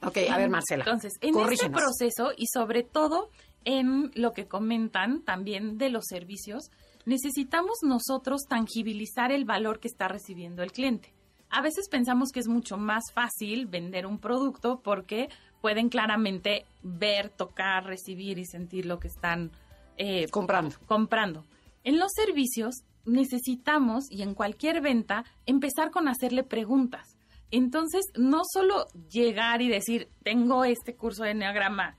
[0.04, 0.84] Ok, a ver, Marcela.
[0.86, 3.30] Entonces, en este proceso y sobre todo
[3.66, 6.70] en lo que comentan también de los servicios,
[7.06, 11.14] necesitamos nosotros tangibilizar el valor que está recibiendo el cliente.
[11.50, 15.30] A veces pensamos que es mucho más fácil vender un producto porque
[15.62, 19.52] pueden claramente ver, tocar, recibir y sentir lo que están
[19.98, 20.76] eh, Comprando.
[20.86, 21.46] comprando.
[21.84, 27.18] En los servicios necesitamos, y en cualquier venta, empezar con hacerle preguntas.
[27.50, 31.96] Entonces, no solo llegar y decir, tengo este curso de Enneagrama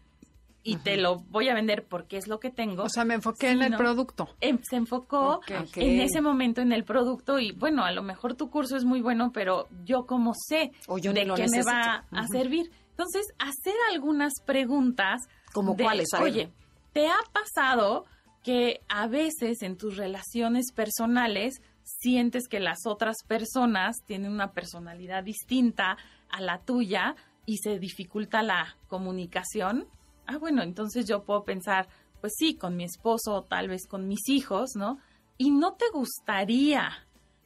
[0.69, 2.83] y te lo voy a vender porque es lo que tengo.
[2.83, 4.29] O sea, me enfoqué en el producto.
[4.41, 5.41] em- se enfocó
[5.77, 9.01] en ese momento en el producto y bueno, a lo mejor tu curso es muy
[9.01, 12.71] bueno, pero yo como sé O yo de qué me va a servir.
[12.91, 15.23] Entonces, hacer algunas preguntas.
[15.53, 16.09] ¿Como cuáles?
[16.21, 16.51] Oye,
[16.93, 18.05] ¿te ha pasado
[18.43, 25.25] que a veces en tus relaciones personales sientes que las otras personas tienen una personalidad
[25.25, 25.97] distinta
[26.29, 29.87] a la tuya y se dificulta la comunicación?
[30.29, 31.89] Ah, bueno, entonces yo puedo pensar,
[32.21, 34.99] pues sí, con mi esposo o tal vez con mis hijos, ¿no?
[35.39, 36.91] Y no te gustaría,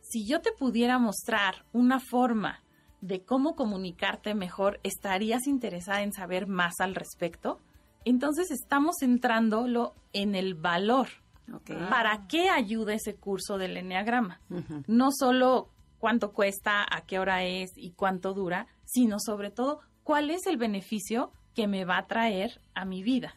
[0.01, 2.64] si yo te pudiera mostrar una forma
[3.01, 7.61] de cómo comunicarte mejor, ¿estarías interesada en saber más al respecto?
[8.05, 11.07] Entonces estamos centrándolo en el valor.
[11.88, 14.40] ¿Para qué ayuda ese curso del Enneagrama?
[14.88, 15.68] No solo
[15.99, 20.57] cuánto cuesta, a qué hora es y cuánto dura, sino sobre todo cuál es el
[20.57, 23.35] beneficio que me va a traer a mi vida.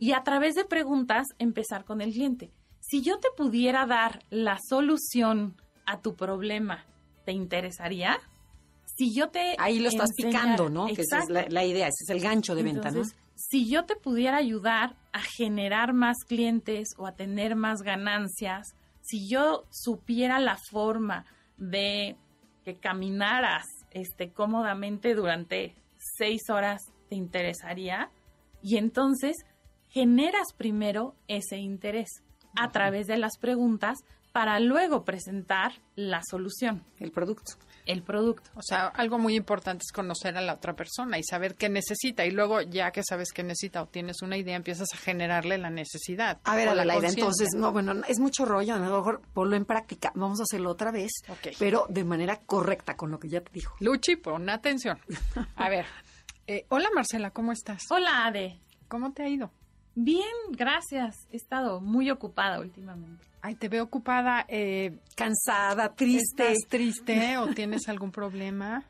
[0.00, 2.50] Y a través de preguntas empezar con el cliente.
[2.80, 6.84] Si yo te pudiera dar la solución a tu problema,
[7.24, 8.18] ¿te interesaría?
[8.96, 10.86] Si yo te ahí lo estás picando, ¿no?
[10.86, 13.02] Que esa es la, idea, ese es el gancho de venta, ¿no?
[13.34, 19.28] Si yo te pudiera ayudar a generar más clientes o a tener más ganancias, si
[19.28, 21.24] yo supiera la forma
[21.56, 22.16] de
[22.64, 28.08] que caminaras este cómodamente durante seis horas te interesaría
[28.62, 29.36] y entonces
[29.90, 32.22] generas primero ese interés
[32.58, 33.98] a través de las preguntas
[34.32, 36.82] para luego presentar la solución.
[36.98, 37.52] El producto.
[37.84, 38.48] El producto.
[38.54, 42.24] O sea, algo muy importante es conocer a la otra persona y saber qué necesita.
[42.24, 45.68] Y luego, ya que sabes qué necesita o tienes una idea, empiezas a generarle la
[45.68, 46.40] necesidad.
[46.44, 50.12] A ver, Adelaida, entonces, no, bueno, es mucho rollo, a lo mejor ponlo en práctica.
[50.14, 51.10] Vamos a hacerlo otra vez,
[51.58, 53.74] pero de manera correcta, con lo que ya te dijo.
[53.80, 54.98] Luchi, pon atención.
[55.56, 55.84] A ver,
[56.46, 57.82] eh, hola Marcela, ¿cómo estás?
[57.90, 58.60] Hola Ade.
[58.88, 59.50] ¿Cómo te ha ido?
[59.94, 61.28] Bien, gracias.
[61.30, 63.26] He estado muy ocupada últimamente.
[63.42, 66.52] Ay, te veo ocupada, eh, cansada, triste.
[66.52, 68.84] ¿Estás triste o tienes algún problema?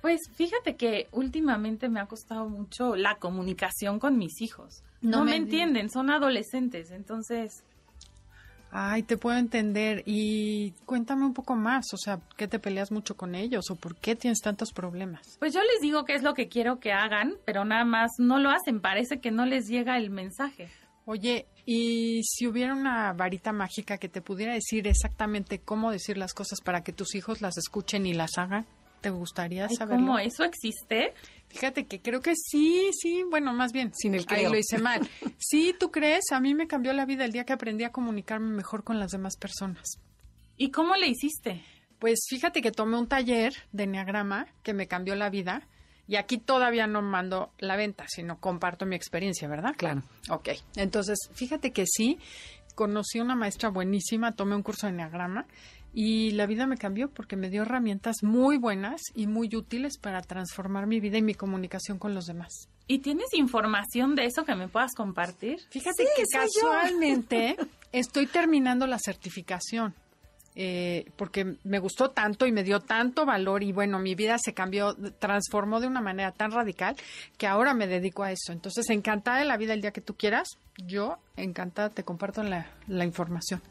[0.00, 4.82] Pues fíjate que últimamente me ha costado mucho la comunicación con mis hijos.
[5.00, 7.64] No, me, entienden, son adolescentes, entonces...
[8.70, 10.02] Ay, te puedo entender.
[10.06, 13.96] Y cuéntame un poco más, o sea, ¿qué te peleas mucho con ellos o por
[13.96, 15.36] qué tienes tantos problemas?
[15.38, 18.38] Pues yo les digo qué es lo que quiero que hagan, pero nada más no
[18.38, 20.68] lo hacen, parece que no les llega el mensaje.
[21.04, 26.34] Oye, y si hubiera una varita mágica que te pudiera decir exactamente cómo decir las
[26.34, 28.66] cosas para que tus hijos las escuchen y las hagan,
[29.00, 31.14] ¿te gustaría saber ¿Cómo eso existe?
[31.56, 34.46] Fíjate que creo que sí, sí, bueno, más bien, sin el creo.
[34.46, 35.08] Ahí lo hice mal.
[35.38, 36.32] Sí, ¿tú crees?
[36.32, 39.10] A mí me cambió la vida el día que aprendí a comunicarme mejor con las
[39.10, 39.98] demás personas.
[40.56, 41.62] ¿Y cómo le hiciste?
[41.98, 45.66] Pues fíjate que tomé un taller de enneagrama que me cambió la vida.
[46.08, 49.74] Y aquí todavía no mando la venta, sino comparto mi experiencia, ¿verdad?
[49.76, 50.02] Claro.
[50.30, 50.50] Ok.
[50.76, 52.18] Entonces, fíjate que sí,
[52.76, 55.46] conocí a una maestra buenísima, tomé un curso de enneagrama
[55.98, 60.20] y la vida me cambió porque me dio herramientas muy buenas y muy útiles para
[60.20, 62.68] transformar mi vida y mi comunicación con los demás.
[62.86, 65.56] ¿Y tienes información de eso que me puedas compartir?
[65.70, 67.56] Fíjate que casualmente
[67.92, 69.94] estoy terminando la certificación.
[70.54, 74.52] Eh, porque me gustó tanto y me dio tanto valor y bueno, mi vida se
[74.52, 76.94] cambió, transformó de una manera tan radical
[77.38, 78.52] que ahora me dedico a eso.
[78.52, 82.70] Entonces, encantada de la vida el día que tú quieras, yo encantada te comparto la,
[82.86, 83.62] la información.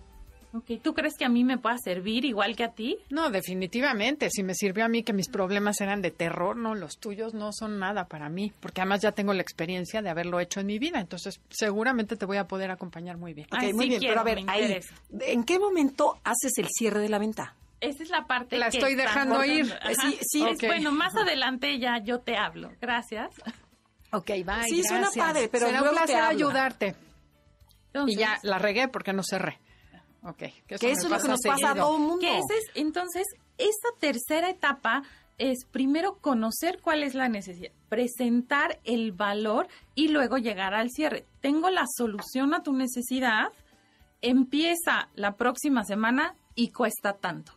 [0.82, 2.98] ¿Tú crees que a mí me pueda servir igual que a ti?
[3.10, 4.30] No, definitivamente.
[4.30, 7.52] Si me sirvió a mí que mis problemas eran de terror, no, los tuyos no
[7.52, 10.80] son nada para mí, porque además ya tengo la experiencia de haberlo hecho en mi
[10.80, 11.00] vida.
[11.00, 13.48] Entonces, seguramente te voy a poder acompañar muy bien.
[13.52, 14.02] Ok, muy bien.
[14.02, 14.80] pero a ver, ahí,
[15.22, 17.56] ¿en qué momento haces el cierre de la venta?
[17.82, 19.66] Esa es la parte la estoy dejando ir.
[20.02, 20.46] Sí, sí.
[20.66, 22.72] bueno, más adelante ya yo te hablo.
[22.82, 23.30] Gracias.
[24.12, 24.64] Ok, bye.
[24.70, 26.96] Sí, suena padre, pero Será un placer ayudarte.
[28.08, 29.60] y ya la regué porque no cerré.
[30.26, 30.38] Ok.
[30.68, 32.28] Que eso, es lo que nos pasa a todo el mundo.
[32.74, 35.04] entonces, esta tercera etapa
[35.38, 41.26] es primero conocer cuál es la necesidad, presentar el valor y luego llegar al cierre.
[41.42, 43.50] Tengo la solución a tu necesidad,
[44.22, 47.52] empieza la próxima semana y cuesta tanto.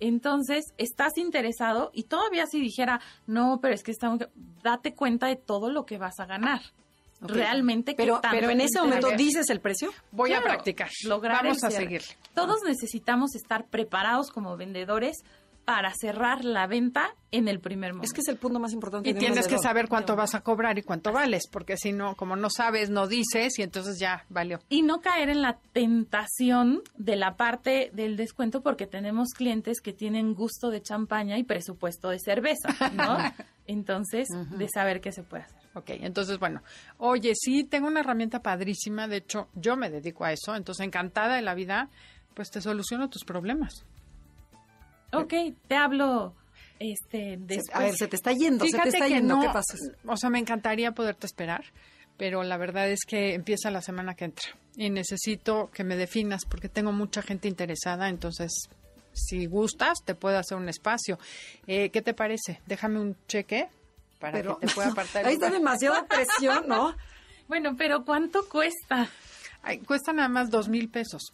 [0.00, 4.20] Entonces, estás interesado y todavía si dijera, no, pero es que estamos,
[4.62, 6.60] date cuenta de todo lo que vas a ganar
[7.20, 9.90] realmente pero, pero en ese momento dices el precio.
[10.12, 10.90] Voy a practicar.
[11.08, 12.02] Vamos a seguir.
[12.34, 15.16] Todos necesitamos estar preparados como vendedores
[15.64, 18.06] para cerrar la venta en el primer momento.
[18.06, 19.08] Es que es el punto más importante.
[19.08, 22.34] Y tienes que saber cuánto vas a cobrar y cuánto vales, porque si no, como
[22.34, 24.58] no sabes, no dices y entonces ya valió.
[24.68, 29.92] Y no caer en la tentación de la parte del descuento, porque tenemos clientes que
[29.92, 33.16] tienen gusto de champaña y presupuesto de cerveza, ¿no?
[33.66, 35.59] entonces, de saber qué se puede hacer.
[35.74, 36.62] Ok, entonces, bueno,
[36.98, 41.36] oye, sí, tengo una herramienta padrísima, de hecho, yo me dedico a eso, entonces, encantada
[41.36, 41.88] de la vida,
[42.34, 43.84] pues te soluciono tus problemas.
[45.12, 45.34] Ok,
[45.68, 46.34] te hablo
[46.80, 47.76] este después.
[47.76, 49.76] A ver, se te está yendo, se te está yendo, ¿qué pasa?
[50.06, 51.64] O sea, me encantaría poderte esperar,
[52.16, 56.44] pero la verdad es que empieza la semana que entra y necesito que me definas
[56.46, 58.68] porque tengo mucha gente interesada, entonces
[59.12, 61.18] si gustas, te puedo hacer un espacio.
[61.66, 62.60] Eh, ¿Qué te parece?
[62.66, 63.68] Déjame un cheque
[64.20, 65.26] para que te pueda apartar.
[65.26, 66.94] Ahí está demasiada presión, ¿no?
[67.48, 69.10] Bueno, pero ¿cuánto cuesta?
[69.84, 71.32] cuesta nada más dos mil pesos.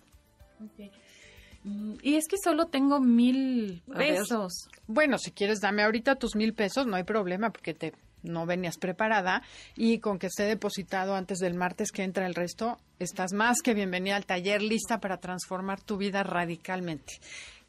[1.63, 4.71] Mm, y es que solo tengo mil pesos.
[4.87, 8.79] Bueno, si quieres, dame ahorita tus mil pesos, no hay problema porque te no venías
[8.79, 9.43] preparada
[9.77, 13.75] y con que esté depositado antes del martes que entra el resto, estás más que
[13.75, 17.21] bienvenida al taller lista para transformar tu vida radicalmente.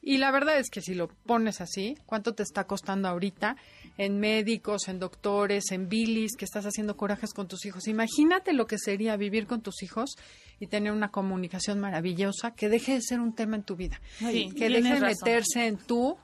[0.02, 3.58] Y la verdad es que si lo pones así, ¿cuánto te está costando ahorita
[3.98, 7.88] en médicos, en doctores, en bilis, que estás haciendo corajes con tus hijos?
[7.88, 10.16] Imagínate lo que sería vivir con tus hijos
[10.60, 14.70] y tener una comunicación maravillosa que deje de ser un tema en tu vida, que
[14.70, 16.18] deje de meterse en tu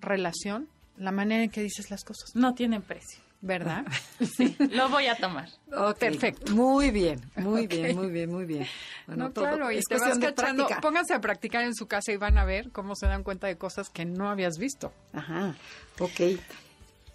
[0.00, 2.34] relación, la manera en que dices las cosas.
[2.34, 3.24] No tienen precio.
[3.44, 3.84] ¿verdad?
[4.36, 5.50] Sí, lo voy a tomar.
[5.98, 6.54] Perfecto.
[6.54, 8.66] Muy bien, muy bien, muy bien, muy bien.
[9.06, 12.44] Bueno, claro, y te vas cachando, pónganse a practicar en su casa y van a
[12.44, 14.92] ver cómo se dan cuenta de cosas que no habías visto.
[15.12, 15.54] Ajá,
[15.98, 16.40] ok.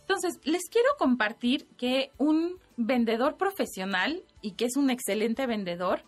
[0.10, 6.02] Entonces, les quiero compartir que un vendedor profesional y que es un excelente vendedor,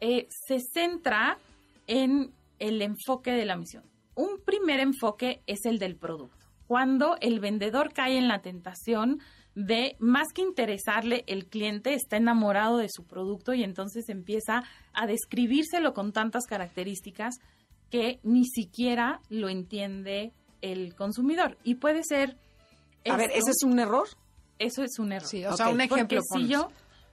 [0.00, 1.38] eh, se centra
[1.86, 3.84] en el enfoque de la misión.
[4.16, 6.44] Un primer enfoque es el del producto.
[6.66, 9.20] Cuando el vendedor cae en la tentación
[9.54, 15.06] de más que interesarle, el cliente está enamorado de su producto y entonces empieza a
[15.06, 17.36] describírselo con tantas características
[17.90, 20.32] que ni siquiera lo entiende
[20.62, 21.58] el consumidor.
[21.62, 22.36] Y puede ser...
[23.10, 24.08] A ver, ¿ese es un error?
[24.58, 25.28] Eso es un error.
[25.28, 26.20] Sí, o sea, un ejemplo.
[26.20, 26.70] Porque si yo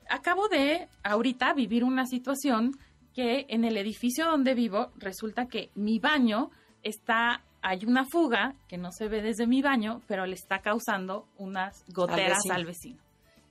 [0.10, 2.78] acabo de ahorita vivir una situación
[3.14, 6.50] que en el edificio donde vivo resulta que mi baño
[6.82, 11.26] está hay una fuga que no se ve desde mi baño, pero le está causando
[11.38, 13.00] unas goteras al vecino.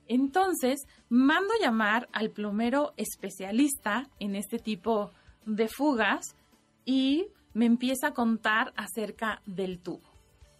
[0.07, 5.11] Entonces, mando llamar al plomero especialista en este tipo
[5.45, 6.35] de fugas
[6.85, 10.12] y me empieza a contar acerca del tubo.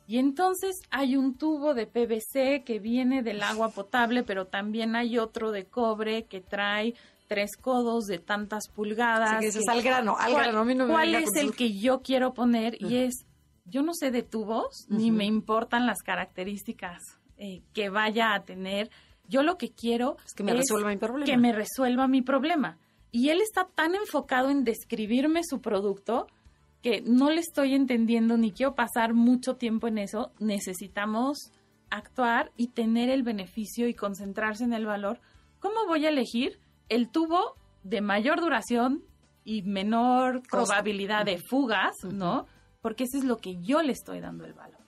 [0.08, 5.18] Y entonces hay un tubo de PVC que viene del agua potable, pero también hay
[5.18, 6.94] otro de cobre que trae
[7.28, 9.40] tres codos de tantas pulgadas.
[9.40, 10.88] que al grano, al grano.
[10.88, 12.82] ¿Cuál es el que yo quiero poner?
[12.82, 13.26] Y es
[13.66, 17.02] yo no sé de tubos, ni me importan las características
[17.38, 18.90] eh, que vaya a tener.
[19.28, 21.26] Yo lo que quiero es que me resuelva mi problema.
[21.26, 22.78] Que me resuelva mi problema.
[23.12, 26.28] Y él está tan enfocado en describirme su producto
[26.84, 30.32] que no le estoy entendiendo ni quiero pasar mucho tiempo en eso.
[30.40, 31.52] Necesitamos
[31.90, 35.20] actuar y tener el beneficio y concentrarse en el valor.
[35.60, 39.04] ¿Cómo voy a elegir el tubo de mayor duración
[39.44, 42.46] y menor probabilidad de fugas, ¿no?
[42.84, 44.82] porque eso es lo que yo le estoy dando el valor.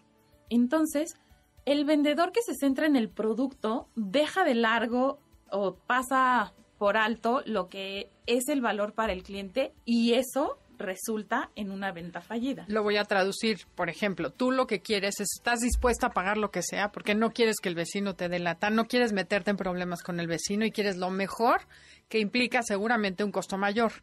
[0.49, 1.15] Entonces,
[1.63, 7.41] el vendedor que se centra en el producto deja de largo o pasa por alto
[7.45, 12.65] lo que es el valor para el cliente y eso resulta en una venta fallida.
[12.67, 16.37] Lo voy a traducir, por ejemplo, tú lo que quieres es, estás dispuesta a pagar
[16.37, 19.57] lo que sea porque no quieres que el vecino te delata, no quieres meterte en
[19.57, 21.61] problemas con el vecino y quieres lo mejor
[22.09, 23.93] que implica seguramente un costo mayor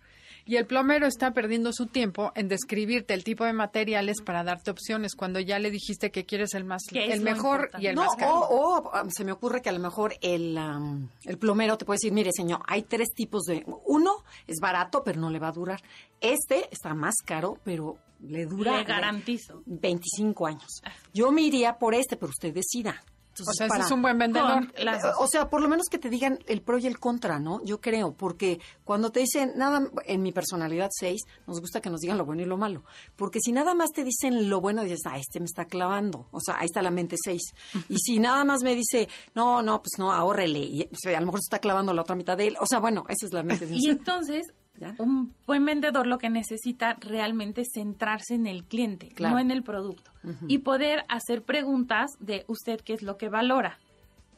[0.44, 4.70] y el plomero está perdiendo su tiempo en describirte el tipo de materiales para darte
[4.70, 8.40] opciones cuando ya le dijiste que quieres el más el mejor y el más caro.
[8.50, 11.96] O, um, se me ocurre que a lo mejor el, um, el plomero te puede
[11.96, 13.64] decir, mire señor, hay tres tipos de...
[13.86, 15.80] Uno es barato, pero no le va a durar.
[16.20, 18.78] Este está más caro, pero le dura...
[18.78, 19.62] Le garantizo.
[19.66, 20.82] 25 años.
[20.84, 20.92] Ah.
[21.12, 23.02] Yo me iría por este, pero usted decida
[23.40, 24.72] o sea, es un buen vendedor.
[25.18, 27.62] o sea, por lo menos que te digan el pro y el contra, ¿no?
[27.64, 32.00] Yo creo, porque cuando te dicen nada, en mi personalidad 6, nos gusta que nos
[32.00, 32.84] digan lo bueno y lo malo.
[33.16, 36.28] Porque si nada más te dicen lo bueno, dices, ah, este me está clavando.
[36.30, 37.40] O sea, ahí está la mente 6.
[37.88, 40.60] y si nada más me dice, no, no, pues no, ahórrele.
[40.60, 42.56] Y, a lo mejor se está clavando la otra mitad de él.
[42.60, 43.82] O sea, bueno, esa es la mente 6.
[43.82, 44.52] Y entonces,
[44.98, 49.62] un buen vendedor lo que necesita realmente es centrarse en el cliente, no en el
[49.62, 50.10] producto.
[50.48, 53.78] Y poder hacer preguntas de usted qué es lo que valora.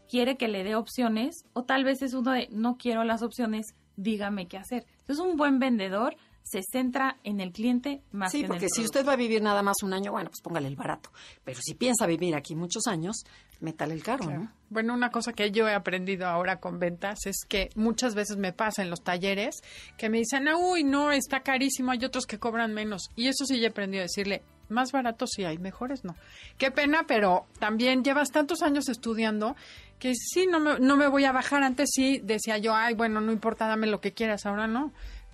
[0.09, 1.45] ¿Quiere que le dé opciones?
[1.55, 4.87] O tal vez es uno de no quiero las opciones, dígame qué hacer.
[5.01, 8.83] Entonces un buen vendedor se centra en el cliente más que en el porque si
[8.85, 11.11] usted va a vivir nada más un año, bueno, pues póngale el barato.
[11.43, 13.25] Pero si piensa vivir aquí muchos años,
[13.61, 14.53] métale el caro, ¿no?
[14.71, 18.53] Bueno, una cosa que yo he aprendido ahora con ventas es que muchas veces me
[18.53, 19.63] pasa en los talleres
[19.97, 23.11] que me dicen, uy, no, está carísimo, hay otros que cobran menos.
[23.15, 26.17] Y eso sí he aprendido a decirle, más baratos sí hay, mejores no.
[26.59, 29.55] Qué pena, pero también llevas tantos años estudiando
[29.99, 31.63] que sí, no me, no me voy a bajar.
[31.63, 34.93] Antes sí decía yo, ay, bueno, no importa, dame lo que quieras, ahora no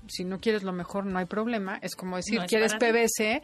[0.09, 1.79] si no quieres lo mejor, no hay problema.
[1.83, 3.43] Es como decir, ¿quieres PVC?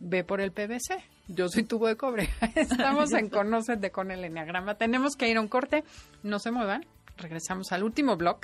[0.00, 1.02] Ve por el PVC.
[1.28, 2.30] Yo soy tubo de cobre.
[2.54, 4.76] Estamos en Conócete con el Enneagrama.
[4.76, 5.84] Tenemos que ir a un corte.
[6.22, 6.86] No se muevan.
[7.18, 8.38] Regresamos al último blog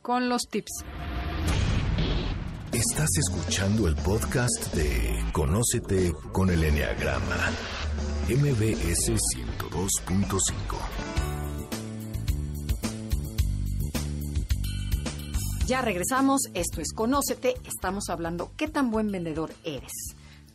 [0.00, 0.84] con los tips.
[2.72, 7.36] Estás escuchando el podcast de Conócete con el Enneagrama.
[8.28, 11.10] MBS 102.5.
[15.66, 19.92] Ya regresamos, esto es Conócete, estamos hablando qué tan buen vendedor eres.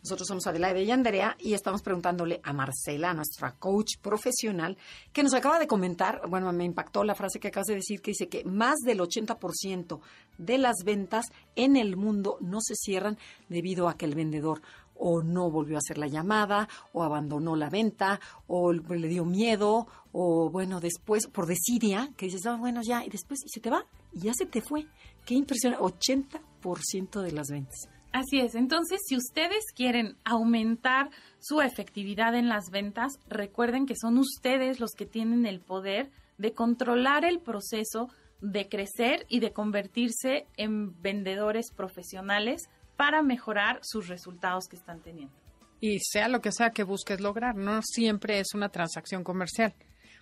[0.06, 4.78] Nosotros somos Adelaide y Andrea y estamos preguntándole a Marcela, nuestra coach profesional,
[5.12, 8.12] que nos acaba de comentar, bueno, me impactó la frase que acabas de decir, que
[8.12, 10.00] dice que más del 80%
[10.38, 11.26] de las ventas
[11.56, 13.18] en el mundo no se cierran
[13.50, 14.62] debido a que el vendedor
[14.94, 19.88] o no volvió a hacer la llamada, o abandonó la venta, o le dio miedo,
[20.12, 23.72] o bueno, después, por desidia, que dices, ah, bueno, ya, y después, y se te
[23.72, 24.86] va, y ya se te fue.
[25.26, 27.95] Qué impresión, 80% de las ventas.
[28.16, 28.56] Así es.
[28.56, 31.10] Entonces, si ustedes quieren aumentar
[31.40, 36.54] su efectividad en las ventas, recuerden que son ustedes los que tienen el poder de
[36.54, 38.08] controlar el proceso
[38.40, 42.62] de crecer y de convertirse en vendedores profesionales
[42.96, 45.36] para mejorar sus resultados que están teniendo.
[45.82, 49.74] Y sea lo que sea que busques lograr, no siempre es una transacción comercial,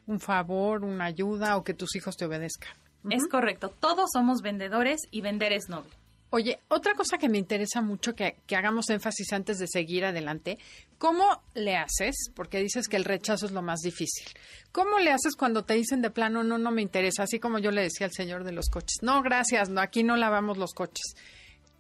[0.08, 2.76] un favor, una ayuda o que tus hijos te obedezcan.
[3.12, 5.92] Es correcto, todos somos vendedores y vender es noble.
[6.36, 10.58] Oye, otra cosa que me interesa mucho que, hagamos énfasis antes de seguir adelante,
[10.98, 12.32] ¿cómo le haces?
[12.34, 14.26] Porque dices que el rechazo es lo más difícil.
[14.72, 17.22] ¿Cómo le haces cuando te dicen de plano, no, no me interesa?
[17.22, 20.16] Así como yo le decía al señor de los coches, no, gracias, no, aquí no
[20.16, 21.14] lavamos los coches.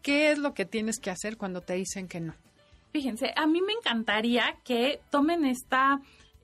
[0.04, 2.36] ¿Qué es lo que tienes que hacer cuando te dicen que no?
[2.92, 6.00] Fíjense, a mí me encantaría que tomen esta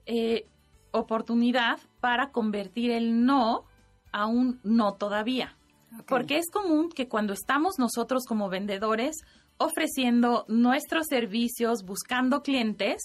[0.07, 0.47] eh,
[0.89, 3.66] oportunidad para convertir el no
[4.12, 5.59] a un no todavía.
[6.07, 9.17] Porque es común que cuando estamos nosotros como vendedores
[9.57, 13.01] ofreciendo nuestros servicios, buscando clientes,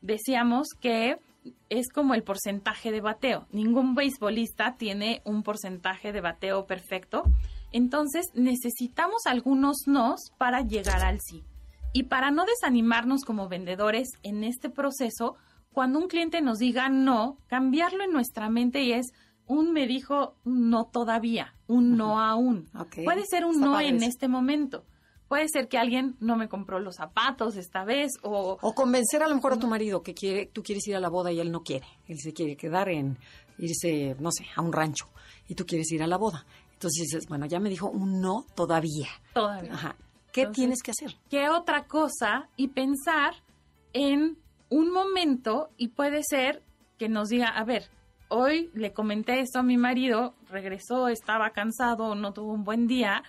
[0.00, 1.18] decíamos que
[1.68, 3.46] es como el porcentaje de bateo.
[3.50, 7.24] Ningún beisbolista tiene un porcentaje de bateo perfecto.
[7.72, 11.44] Entonces necesitamos algunos nos para llegar al sí.
[11.92, 15.36] Y para no desanimarnos como vendedores en este proceso,
[15.72, 19.12] cuando un cliente nos diga no, cambiarlo en nuestra mente y es
[19.46, 22.68] un me dijo no todavía, un no aún.
[22.76, 23.04] Okay.
[23.04, 24.06] Puede ser un Está no en eso.
[24.06, 24.84] este momento.
[25.28, 29.28] Puede ser que alguien no me compró los zapatos esta vez o O convencer a
[29.28, 31.52] lo mejor a tu marido que quiere, tú quieres ir a la boda y él
[31.52, 31.86] no quiere.
[32.06, 33.18] Él se quiere quedar en
[33.58, 35.06] irse, no sé, a un rancho
[35.46, 36.46] y tú quieres ir a la boda.
[36.72, 39.08] Entonces dices, bueno, ya me dijo un no todavía.
[39.34, 39.74] todavía.
[39.74, 39.96] Ajá.
[40.32, 41.16] ¿Qué Entonces- tienes que hacer?
[41.28, 42.48] ¿Qué otra cosa?
[42.56, 43.34] Y pensar
[43.92, 44.38] en
[44.70, 46.62] un momento y puede ser
[46.98, 47.90] que nos diga, a ver,
[48.28, 53.22] hoy le comenté esto a mi marido, regresó, estaba cansado, no tuvo un buen día.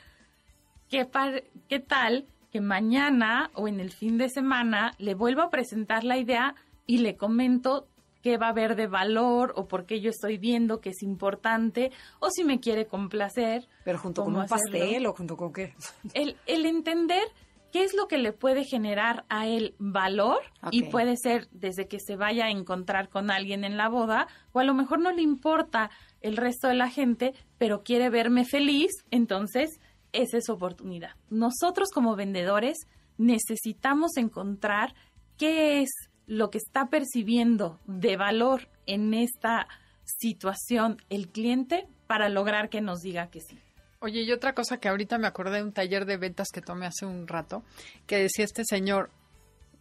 [0.90, 5.50] ¿Qué, par- qué tal que mañana o en el fin de semana le vuelvo a
[5.50, 6.56] presentar la idea
[6.88, 7.88] y le comento
[8.24, 11.92] qué va a haber de valor o por qué yo estoy viendo que es importante
[12.20, 13.68] o si me quiere complacer?
[13.86, 14.72] Pero junto con ¿Cómo un hacerlo?
[14.80, 15.74] pastel o junto con qué.
[16.14, 17.24] el, el entender
[17.72, 20.40] qué es lo que le puede generar a él valor
[20.72, 24.60] y puede ser desde que se vaya a encontrar con alguien en la boda o
[24.60, 25.90] a lo mejor no le importa
[26.22, 29.80] el resto de la gente, pero quiere verme feliz, entonces
[30.12, 31.12] esa es su oportunidad.
[31.30, 34.96] Nosotros como vendedores necesitamos encontrar
[35.38, 35.90] qué es
[36.26, 39.68] lo que está percibiendo de valor en esta
[40.04, 43.58] situación el cliente para lograr que nos diga que sí.
[44.02, 46.86] Oye, y otra cosa que ahorita me acordé de un taller de ventas que tomé
[46.86, 47.64] hace un rato,
[48.08, 49.10] que decía este señor,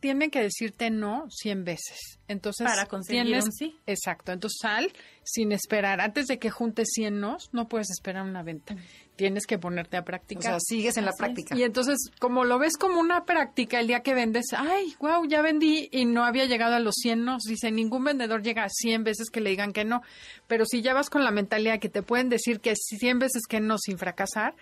[0.01, 2.19] tiene que decirte no 100 veces.
[2.29, 3.77] Entonces, Para conseguir tienes- un sí.
[3.87, 4.33] Exacto.
[4.33, 4.93] Entonces, sal
[5.25, 6.01] sin esperar.
[6.01, 8.77] Antes de que juntes 100 nos, no puedes esperar una venta.
[9.17, 10.43] Tienes que ponerte a O practicar.
[10.45, 11.17] sea, sigues en la es.
[11.17, 11.57] práctica.
[11.57, 15.43] Y entonces, como lo ves como una práctica, el día que vendes, ay, wow, ya
[15.43, 17.43] vendí y no había llegado a los 100 nos.
[17.45, 20.03] Dice, ningún vendedor llega a 100 veces que le digan que no.
[20.47, 23.61] Pero si ya vas con la mentalidad que te pueden decir que 100 veces que
[23.61, 24.55] no sin fracasar,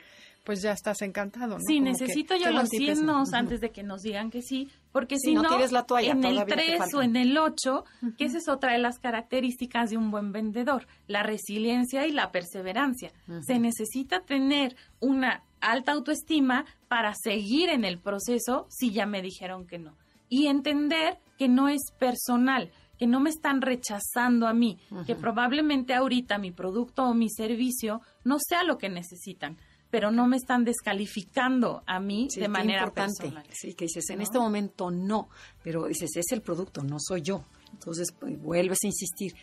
[0.47, 1.61] pues ya estás encantado, ¿no?
[1.67, 3.03] Sí, Como necesito que- yo los buen tip 100 ese.
[3.03, 6.13] nos antes de que nos digan que sí, porque si no no, tires la toalla,
[6.13, 6.97] en el todavía te 3 falta.
[6.99, 7.85] o en el 8,
[8.17, 12.31] que esa es otra de las características de un buen vendedor, la resiliencia y la
[12.31, 13.11] perseverancia.
[13.43, 19.67] Se necesita tener una alta autoestima para seguir en el proceso si ya me dijeron
[19.67, 19.97] que no.
[20.29, 25.93] Y entender que no es personal, que no me están rechazando a mí, que probablemente
[25.93, 29.59] ahorita mi producto o mi servicio no sea lo que necesitan,
[29.91, 33.23] pero no me están descalificando a mí Sí, de manera importante.
[33.23, 33.47] personal.
[33.53, 34.23] Sí, que dices, en ¿No?
[34.25, 35.29] este momento no,
[35.63, 37.45] pero dices, es el producto, no soy yo.
[37.73, 39.35] Entonces pues, vuelves a insistir.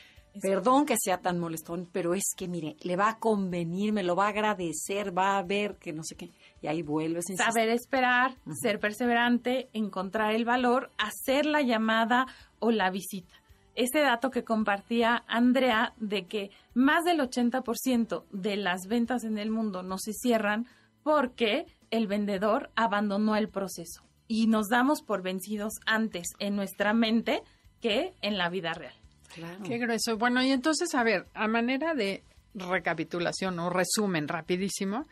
[0.41, 4.15] Perdón que sea tan molestón, pero es que, mire, le va a convenir, me lo
[4.15, 6.31] va a agradecer, va a ver que no sé qué.
[6.59, 7.53] Y ahí vuelves a insistir.
[7.53, 12.25] Saber esperar, ser perseverante, encontrar el valor, hacer la llamada
[12.57, 13.35] o la visita.
[13.75, 19.49] Ese dato que compartía Andrea de que más del 80% de las ventas en el
[19.49, 20.67] mundo no se cierran
[21.01, 27.41] porque el vendedor abandonó el proceso y nos damos por vencidos antes en nuestra mente
[27.81, 28.93] que en la vida real.
[29.33, 29.63] Claro.
[29.63, 30.17] Qué grueso.
[30.17, 35.05] Bueno, y entonces, a ver, a manera de recapitulación o resumen rapidísimo,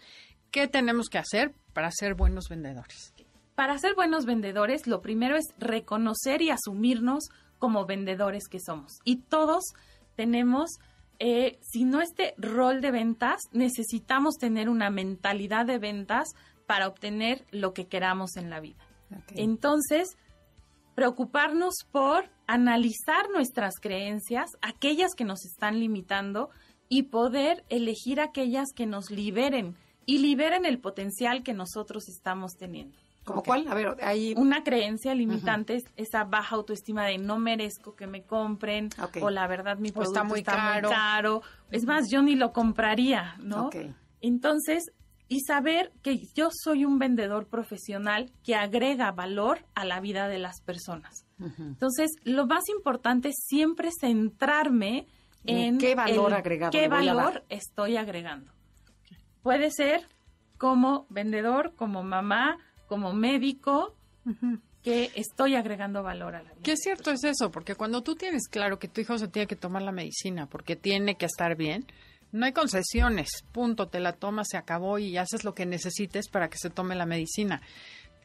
[0.51, 3.13] ¿qué tenemos que hacer para ser buenos vendedores?
[3.55, 7.29] Para ser buenos vendedores, lo primero es reconocer y asumirnos
[7.61, 8.99] como vendedores que somos.
[9.05, 9.63] Y todos
[10.15, 10.79] tenemos,
[11.19, 16.29] eh, si no este rol de ventas, necesitamos tener una mentalidad de ventas
[16.65, 18.83] para obtener lo que queramos en la vida.
[19.35, 20.17] Entonces,
[20.95, 26.49] preocuparnos por analizar nuestras creencias, aquellas que nos están limitando,
[26.89, 32.97] y poder elegir aquellas que nos liberen y liberen el potencial que nosotros estamos teniendo.
[33.23, 33.67] ¿Como cuál?
[33.67, 34.33] A ver, hay...
[34.35, 38.89] Una creencia limitante es esa baja autoestima de no merezco que me compren
[39.21, 41.41] o la verdad mi producto está, muy, caro.
[41.69, 43.69] Es más, yo ni lo compraría, ¿no?
[44.21, 44.91] Entonces,
[45.27, 50.39] y saber que yo soy un vendedor profesional que agrega valor a la vida de
[50.39, 51.25] las personas.
[51.57, 55.07] Entonces, lo más importante es siempre centrarme
[55.45, 58.51] en qué valor agregado qué valor estoy agregando.
[59.41, 60.07] Puede ser
[60.57, 62.57] como vendedor, como mamá,
[62.91, 63.95] como médico,
[64.83, 66.61] que estoy agregando valor a la vida.
[66.61, 69.55] Qué cierto es eso, porque cuando tú tienes claro que tu hijo se tiene que
[69.55, 71.85] tomar la medicina porque tiene que estar bien,
[72.33, 76.49] no hay concesiones, punto, te la tomas, se acabó y haces lo que necesites para
[76.49, 77.61] que se tome la medicina.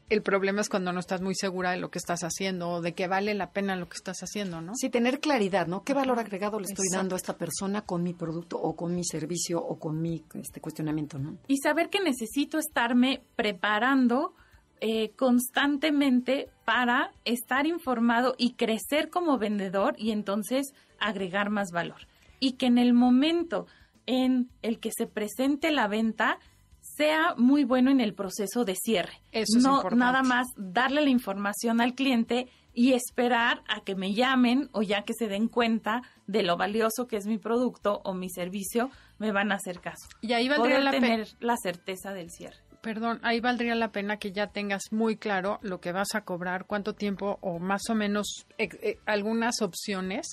[0.08, 2.92] El problema es cuando no estás muy segura de lo que estás haciendo o de
[2.92, 4.72] que vale la pena lo que estás haciendo, ¿no?
[4.74, 5.84] Sí, tener claridad, ¿no?
[5.84, 9.04] ¿Qué valor agregado le estoy dando a esta persona con mi producto o con mi
[9.04, 11.38] servicio o con mi este cuestionamiento, ¿no?
[11.46, 14.34] Y saber que necesito estarme preparando
[14.80, 22.06] eh, constantemente para estar informado y crecer como vendedor y entonces agregar más valor.
[22.40, 23.66] Y que en el momento
[24.06, 26.38] en el que se presente la venta
[26.80, 29.20] sea muy bueno en el proceso de cierre.
[29.32, 34.68] Eso no nada más darle la información al cliente y esperar a que me llamen
[34.72, 38.28] o ya que se den cuenta de lo valioso que es mi producto o mi
[38.28, 40.08] servicio, me van a hacer caso.
[40.20, 44.30] Y ahí valdría la tener la certeza del cierre perdón, ahí valdría la pena que
[44.30, 48.46] ya tengas muy claro lo que vas a cobrar, cuánto tiempo o más o menos
[48.58, 50.28] eh, algunas opciones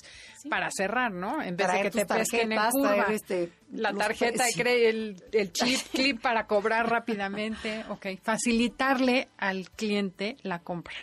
[0.48, 1.42] para cerrar, ¿no?
[1.42, 6.20] En vez de que te pesquen en curva, este, la tarjeta, el, el chip, clip
[6.20, 10.94] para cobrar rápidamente, ok, facilitarle al cliente la compra.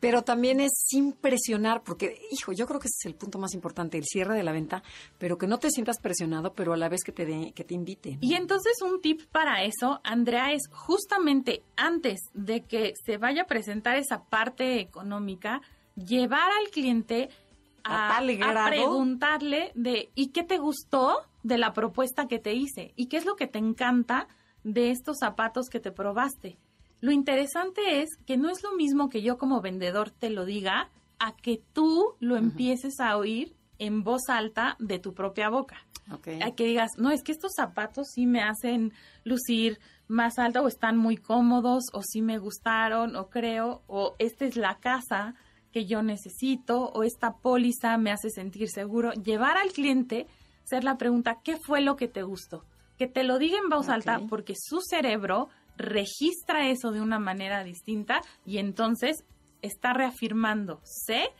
[0.00, 3.54] Pero también es sin presionar, porque, hijo, yo creo que ese es el punto más
[3.54, 4.82] importante, el cierre de la venta,
[5.18, 8.18] pero que no te sientas presionado, pero a la vez que te, que te invite.
[8.20, 13.46] Y entonces un tip para eso, Andrea, es justamente antes de que se vaya a
[13.46, 15.62] presentar esa parte económica,
[15.96, 17.30] llevar al cliente
[17.84, 22.92] a, a, preguntarle de ¿y qué te gustó de la propuesta que te hice?
[22.96, 24.28] ¿Y qué es lo que te encanta
[24.64, 26.58] de estos zapatos que te probaste?
[27.00, 30.90] Lo interesante es que no es lo mismo que yo como vendedor te lo diga
[31.18, 35.76] a que tú lo empieces a oír en voz alta de tu propia boca.
[36.08, 38.92] A que digas, no, es que estos zapatos sí me hacen
[39.24, 39.78] lucir
[40.08, 44.56] más alta o están muy cómodos o sí me gustaron o creo o esta es
[44.56, 45.34] la casa
[45.72, 49.12] que yo necesito o esta póliza me hace sentir seguro.
[49.12, 50.26] Llevar al cliente,
[50.64, 52.64] hacer la pregunta, ¿qué fue lo que te gustó?
[52.98, 57.64] Que te lo diga en voz alta porque su cerebro registra eso de una manera
[57.64, 59.24] distinta y entonces
[59.62, 61.30] está reafirmándose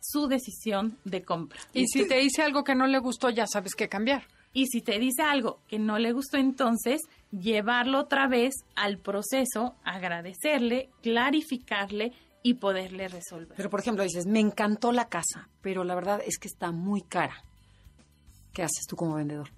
[0.00, 1.60] su decisión de compra.
[1.72, 4.26] Y si te dice algo que no le gustó, ya sabes qué cambiar.
[4.52, 9.76] Y si te dice algo que no le gustó, entonces llevarlo otra vez al proceso,
[9.84, 12.12] agradecerle, clarificarle
[12.42, 13.56] y poderle resolver.
[13.56, 17.02] Pero, por ejemplo, dices, me encantó la casa, pero la verdad es que está muy
[17.02, 17.44] cara.
[18.58, 19.50] ¿Qué haces tú como vendedor?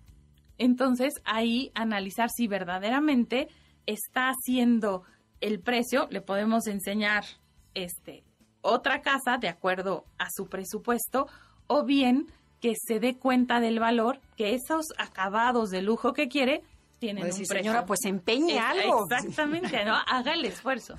[0.58, 3.48] Entonces, ahí analizar si verdaderamente
[3.86, 5.04] está haciendo
[5.40, 7.24] el precio, le podemos enseñar
[7.72, 8.24] este
[8.60, 11.28] otra casa de acuerdo a su presupuesto
[11.66, 12.30] o bien
[12.60, 16.62] que se dé cuenta del valor que esos acabados de lujo que quiere
[16.98, 17.56] tienen pues un precio.
[17.56, 19.06] Señora, pues empeñe algo.
[19.10, 19.94] Exactamente, ¿no?
[19.94, 20.94] Haga el esfuerzo.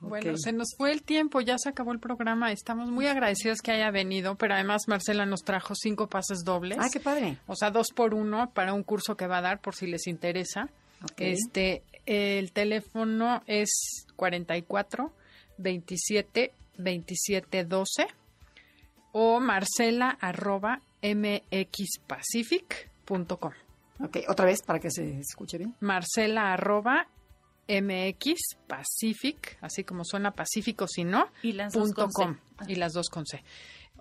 [0.00, 2.52] Bueno, se nos fue el tiempo, ya se acabó el programa.
[2.52, 6.78] Estamos muy agradecidos que haya venido, pero además Marcela nos trajo cinco pases dobles.
[6.80, 7.38] Ah, qué padre.
[7.46, 10.06] O sea, dos por uno para un curso que va a dar por si les
[10.06, 10.68] interesa.
[11.18, 15.12] Este, el teléfono es 44
[15.58, 18.06] 27 27 12
[19.12, 23.52] o marcela arroba mxpacific.com.
[24.00, 25.74] Ok, otra vez para que se escuche bien.
[25.80, 27.06] Marcela arroba
[27.68, 32.36] mxpacific, así como suena pacífico, si no, y las dos con com,
[32.68, 33.42] y las dos con C.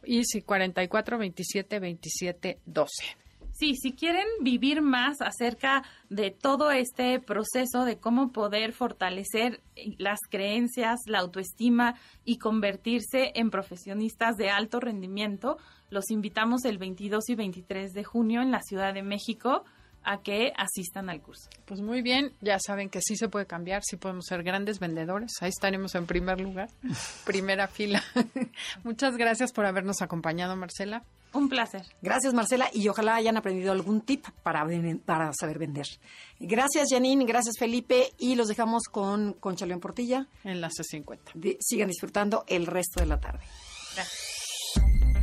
[0.05, 3.24] Y si 44 27 27 12.
[3.53, 9.61] Sí, si quieren vivir más acerca de todo este proceso de cómo poder fortalecer
[9.99, 11.93] las creencias, la autoestima
[12.26, 15.57] y convertirse en profesionistas de alto rendimiento,
[15.91, 19.64] los invitamos el 22 y 23 de junio en la Ciudad de México
[20.04, 21.49] a que asistan al curso.
[21.66, 25.32] Pues muy bien, ya saben que sí se puede cambiar, sí podemos ser grandes vendedores,
[25.41, 26.70] ahí estaremos en primer lugar,
[27.26, 28.04] primera fila.
[28.84, 31.04] Muchas gracias por habernos acompañado, Marcela.
[31.34, 31.82] Un placer.
[32.01, 34.68] Gracias, Marcela, y ojalá hayan aprendido algún tip para,
[35.04, 35.88] para saber vender.
[36.39, 40.28] Gracias, Janine, gracias, Felipe, y los dejamos con Concha León Portilla.
[40.43, 41.32] Enlace 50.
[41.60, 43.43] sigan disfrutando el resto de la tarde.
[43.95, 45.22] Gracias.